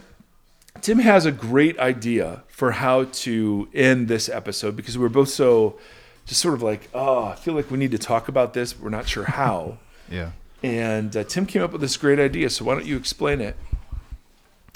[0.80, 5.78] Tim has a great idea for how to end this episode because we're both so
[6.26, 8.82] just sort of like, oh, I feel like we need to talk about this, but
[8.82, 9.78] we're not sure how.
[10.10, 10.32] yeah.
[10.64, 12.50] And uh, Tim came up with this great idea.
[12.50, 13.58] So why don't you explain it?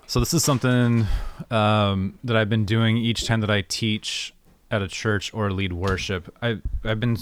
[0.10, 1.06] So this is something
[1.52, 4.34] um, that I've been doing each time that I teach
[4.72, 6.34] at a church or lead worship.
[6.42, 7.18] I I've been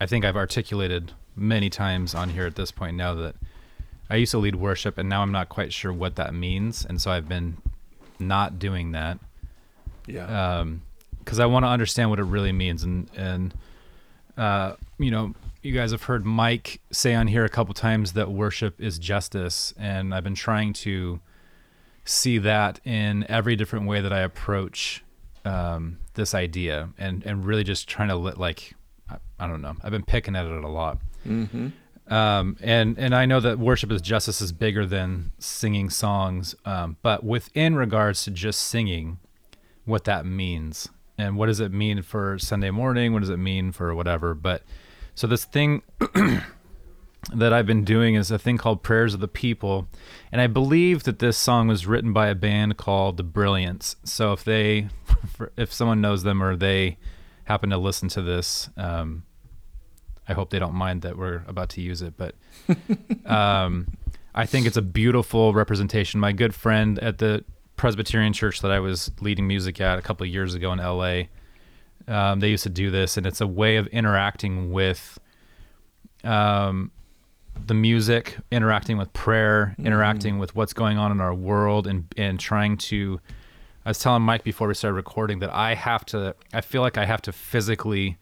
[0.00, 3.36] I think I've articulated many times on here at this point now that
[4.08, 7.00] I used to lead worship and now I'm not quite sure what that means and
[7.00, 7.58] so I've been
[8.18, 9.18] not doing that.
[10.06, 10.60] Yeah.
[10.60, 10.80] Um
[11.26, 13.52] cuz I want to understand what it really means and and
[14.38, 18.30] uh you know you guys have heard Mike say on here a couple times that
[18.30, 21.20] worship is justice and I've been trying to
[22.04, 25.04] see that in every different way that I approach
[25.44, 28.74] um, this idea, and and really just trying to let like
[29.08, 29.74] I, I, don't know.
[29.82, 30.98] I've been picking at it a lot.
[31.26, 31.68] Mm-hmm.
[32.12, 36.96] Um, and and I know that worship is justice is bigger than singing songs, um,
[37.02, 39.18] but within regards to just singing,
[39.84, 43.12] what that means and what does it mean for Sunday morning?
[43.12, 44.34] What does it mean for whatever?
[44.34, 44.62] But
[45.14, 45.82] so this thing
[47.32, 49.88] that I've been doing is a thing called Prayers of the People.
[50.30, 53.96] And I believe that this song was written by a band called The Brilliance.
[54.04, 54.88] So if they,
[55.56, 56.98] if someone knows them or they
[57.44, 59.24] happen to listen to this, um,
[60.28, 62.14] I hope they don't mind that we're about to use it.
[62.16, 62.34] But
[63.26, 63.88] um,
[64.34, 66.20] I think it's a beautiful representation.
[66.20, 67.44] My good friend at the
[67.76, 71.24] Presbyterian church that I was leading music at a couple of years ago in LA,
[72.06, 75.18] um, they used to do this, and it's a way of interacting with
[76.22, 76.90] um,
[77.66, 79.86] the music, interacting with prayer, mm-hmm.
[79.86, 83.20] interacting with what's going on in our world, and and trying to.
[83.86, 86.34] I was telling Mike before we started recording that I have to.
[86.52, 88.16] I feel like I have to physically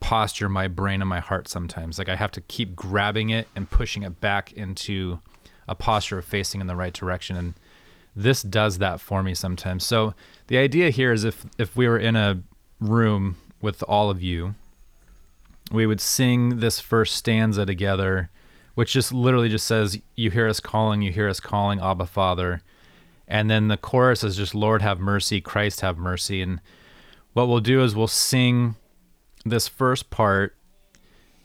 [0.00, 1.98] posture my brain and my heart sometimes.
[1.98, 5.20] Like I have to keep grabbing it and pushing it back into
[5.66, 7.36] a posture of facing in the right direction.
[7.36, 7.54] And
[8.14, 9.84] this does that for me sometimes.
[9.84, 10.14] So
[10.46, 12.42] the idea here is if if we were in a
[12.80, 14.54] room with all of you,
[15.70, 18.30] we would sing this first stanza together
[18.78, 22.62] which just literally just says, "You hear us calling, you hear us calling, Abba Father,"
[23.26, 26.60] and then the chorus is just, "Lord have mercy, Christ have mercy." And
[27.32, 28.76] what we'll do is we'll sing
[29.44, 30.56] this first part,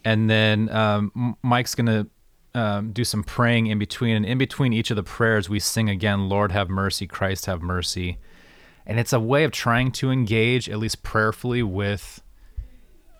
[0.05, 2.05] and then um, Mike's gonna
[2.53, 5.89] um, do some praying in between, and in between each of the prayers, we sing
[5.89, 8.19] again, "Lord have mercy, Christ have mercy,"
[8.85, 12.21] and it's a way of trying to engage, at least prayerfully, with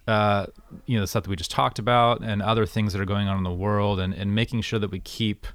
[0.08, 0.48] uh,
[0.86, 3.28] you know, the stuff that we just talked about and other things that are going
[3.28, 5.48] on in the world and, and making sure that we keep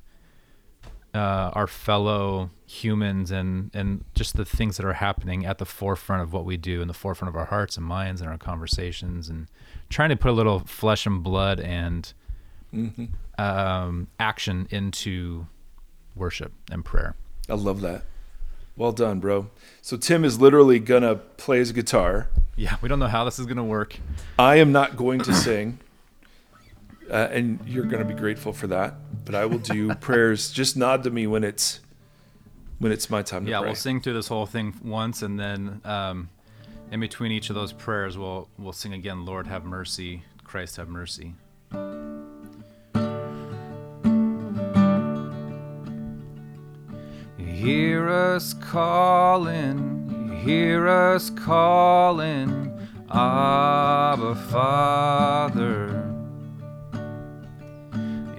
[1.14, 6.22] uh, our fellow humans and and just the things that are happening at the forefront
[6.22, 9.28] of what we do in the forefront of our hearts and minds and our conversations
[9.30, 9.46] and
[9.88, 12.12] trying to put a little flesh and blood and
[12.74, 13.06] Mm-hmm.
[13.42, 15.46] um, action into
[16.14, 17.16] worship and prayer.
[17.48, 18.02] I love that.
[18.76, 19.48] Well done, bro.
[19.80, 22.28] So Tim is literally gonna play his guitar.
[22.58, 23.96] Yeah, we don't know how this is gonna work.
[24.36, 25.78] I am not going to sing,
[27.08, 28.96] uh, and you're gonna be grateful for that.
[29.24, 30.50] But I will do prayers.
[30.50, 31.78] Just nod to me when it's
[32.80, 33.68] when it's my time to Yeah, pray.
[33.68, 36.30] we'll sing through this whole thing once, and then um,
[36.90, 39.24] in between each of those prayers, we'll we'll sing again.
[39.24, 40.24] Lord, have mercy.
[40.42, 41.34] Christ, have mercy.
[47.38, 49.97] Hear us calling,
[50.38, 52.72] hear us calling,
[53.10, 56.04] Abba Father.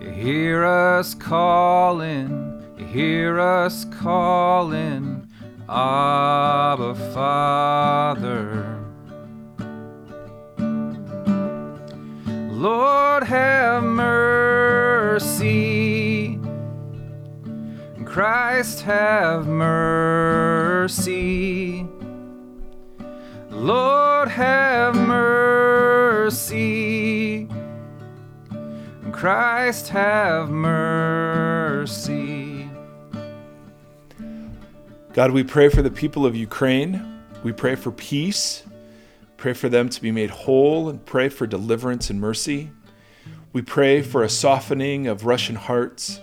[0.02, 5.28] You hear us calling, you hear us calling,
[5.68, 8.80] Abba Father.
[12.50, 15.20] Lord, have mercy.
[18.06, 20.70] Christ, have mercy.
[23.60, 26.40] Lord, have mercy.
[29.12, 32.00] Christ, have mercy.
[35.12, 37.22] God, we pray for the people of Ukraine.
[37.44, 38.64] We pray for peace.
[39.36, 42.72] Pray for them to be made whole and pray for deliverance and mercy.
[43.52, 46.22] We pray for a softening of Russian hearts.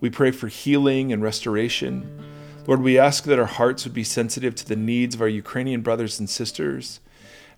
[0.00, 2.24] We pray for healing and restoration.
[2.70, 5.80] Lord, we ask that our hearts would be sensitive to the needs of our Ukrainian
[5.80, 7.00] brothers and sisters,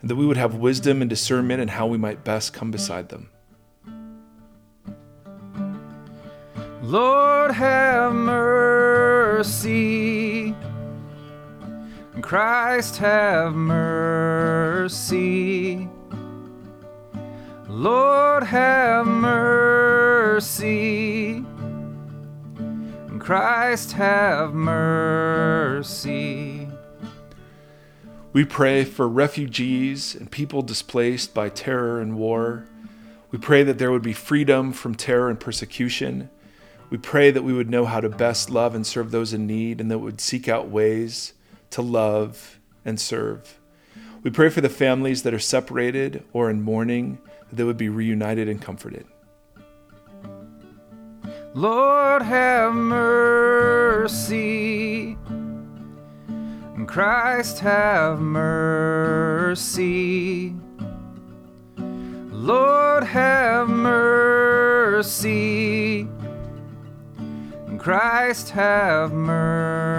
[0.01, 3.11] and that we would have wisdom and discernment in how we might best come beside
[3.11, 3.29] them.
[6.81, 9.75] Lord, have mercy.
[12.23, 14.71] Christ, have mercy.
[17.69, 20.73] Lord, have mercy.
[23.23, 26.03] Christ, have mercy.
[28.33, 32.67] We pray for refugees and people displaced by terror and war.
[33.31, 36.31] We pray that there would be freedom from terror and persecution.
[36.91, 39.81] We pray that we would know how to best love and serve those in need
[39.81, 41.33] and that we would seek out ways
[41.71, 43.61] to love and serve.
[44.25, 47.19] We pray for the families that are separated or in mourning,
[47.51, 49.07] that they would be reunited and comforted.
[51.55, 54.23] Lord, have mercy.
[56.87, 59.63] Christ, have mercy.
[61.77, 65.13] Lord, have mercy.
[67.79, 69.93] Christ, have mercy.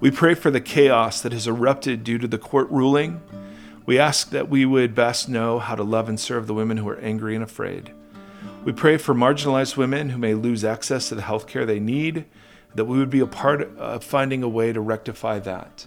[0.00, 3.20] We pray for the chaos that has erupted due to the court ruling.
[3.84, 6.88] We ask that we would best know how to love and serve the women who
[6.88, 7.92] are angry and afraid.
[8.66, 12.24] We pray for marginalized women who may lose access to the health care they need,
[12.74, 15.86] that we would be a part of finding a way to rectify that.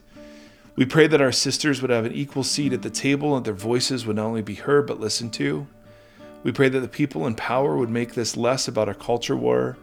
[0.77, 3.53] We pray that our sisters would have an equal seat at the table and their
[3.53, 5.67] voices would not only be heard but listened to.
[6.41, 9.77] We pray that the people in power would make this less about a culture war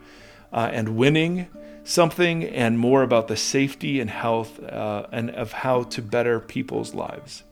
[0.50, 1.48] uh, and winning
[1.84, 6.94] something and more about the safety and health uh, and of how to better people's
[6.94, 7.44] lives.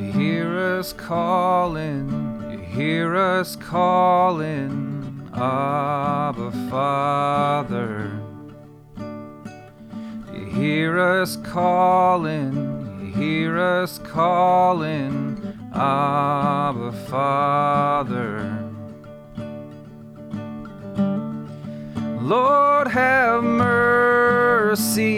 [0.00, 2.08] You hear us calling,
[2.50, 8.10] you hear us calling, Abba Father.
[10.32, 12.54] You hear us calling,
[13.02, 15.36] you hear us calling,
[15.74, 18.56] Abba Father.
[22.22, 25.10] Lord, have mercy.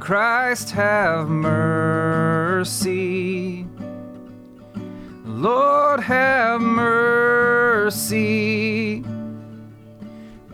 [0.00, 1.28] Christ, have
[2.56, 3.66] mercy.
[5.26, 8.14] Lord, have mercy.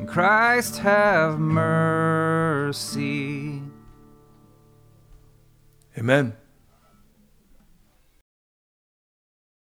[0.06, 2.82] Christ, have mercy.
[5.96, 6.34] Amen.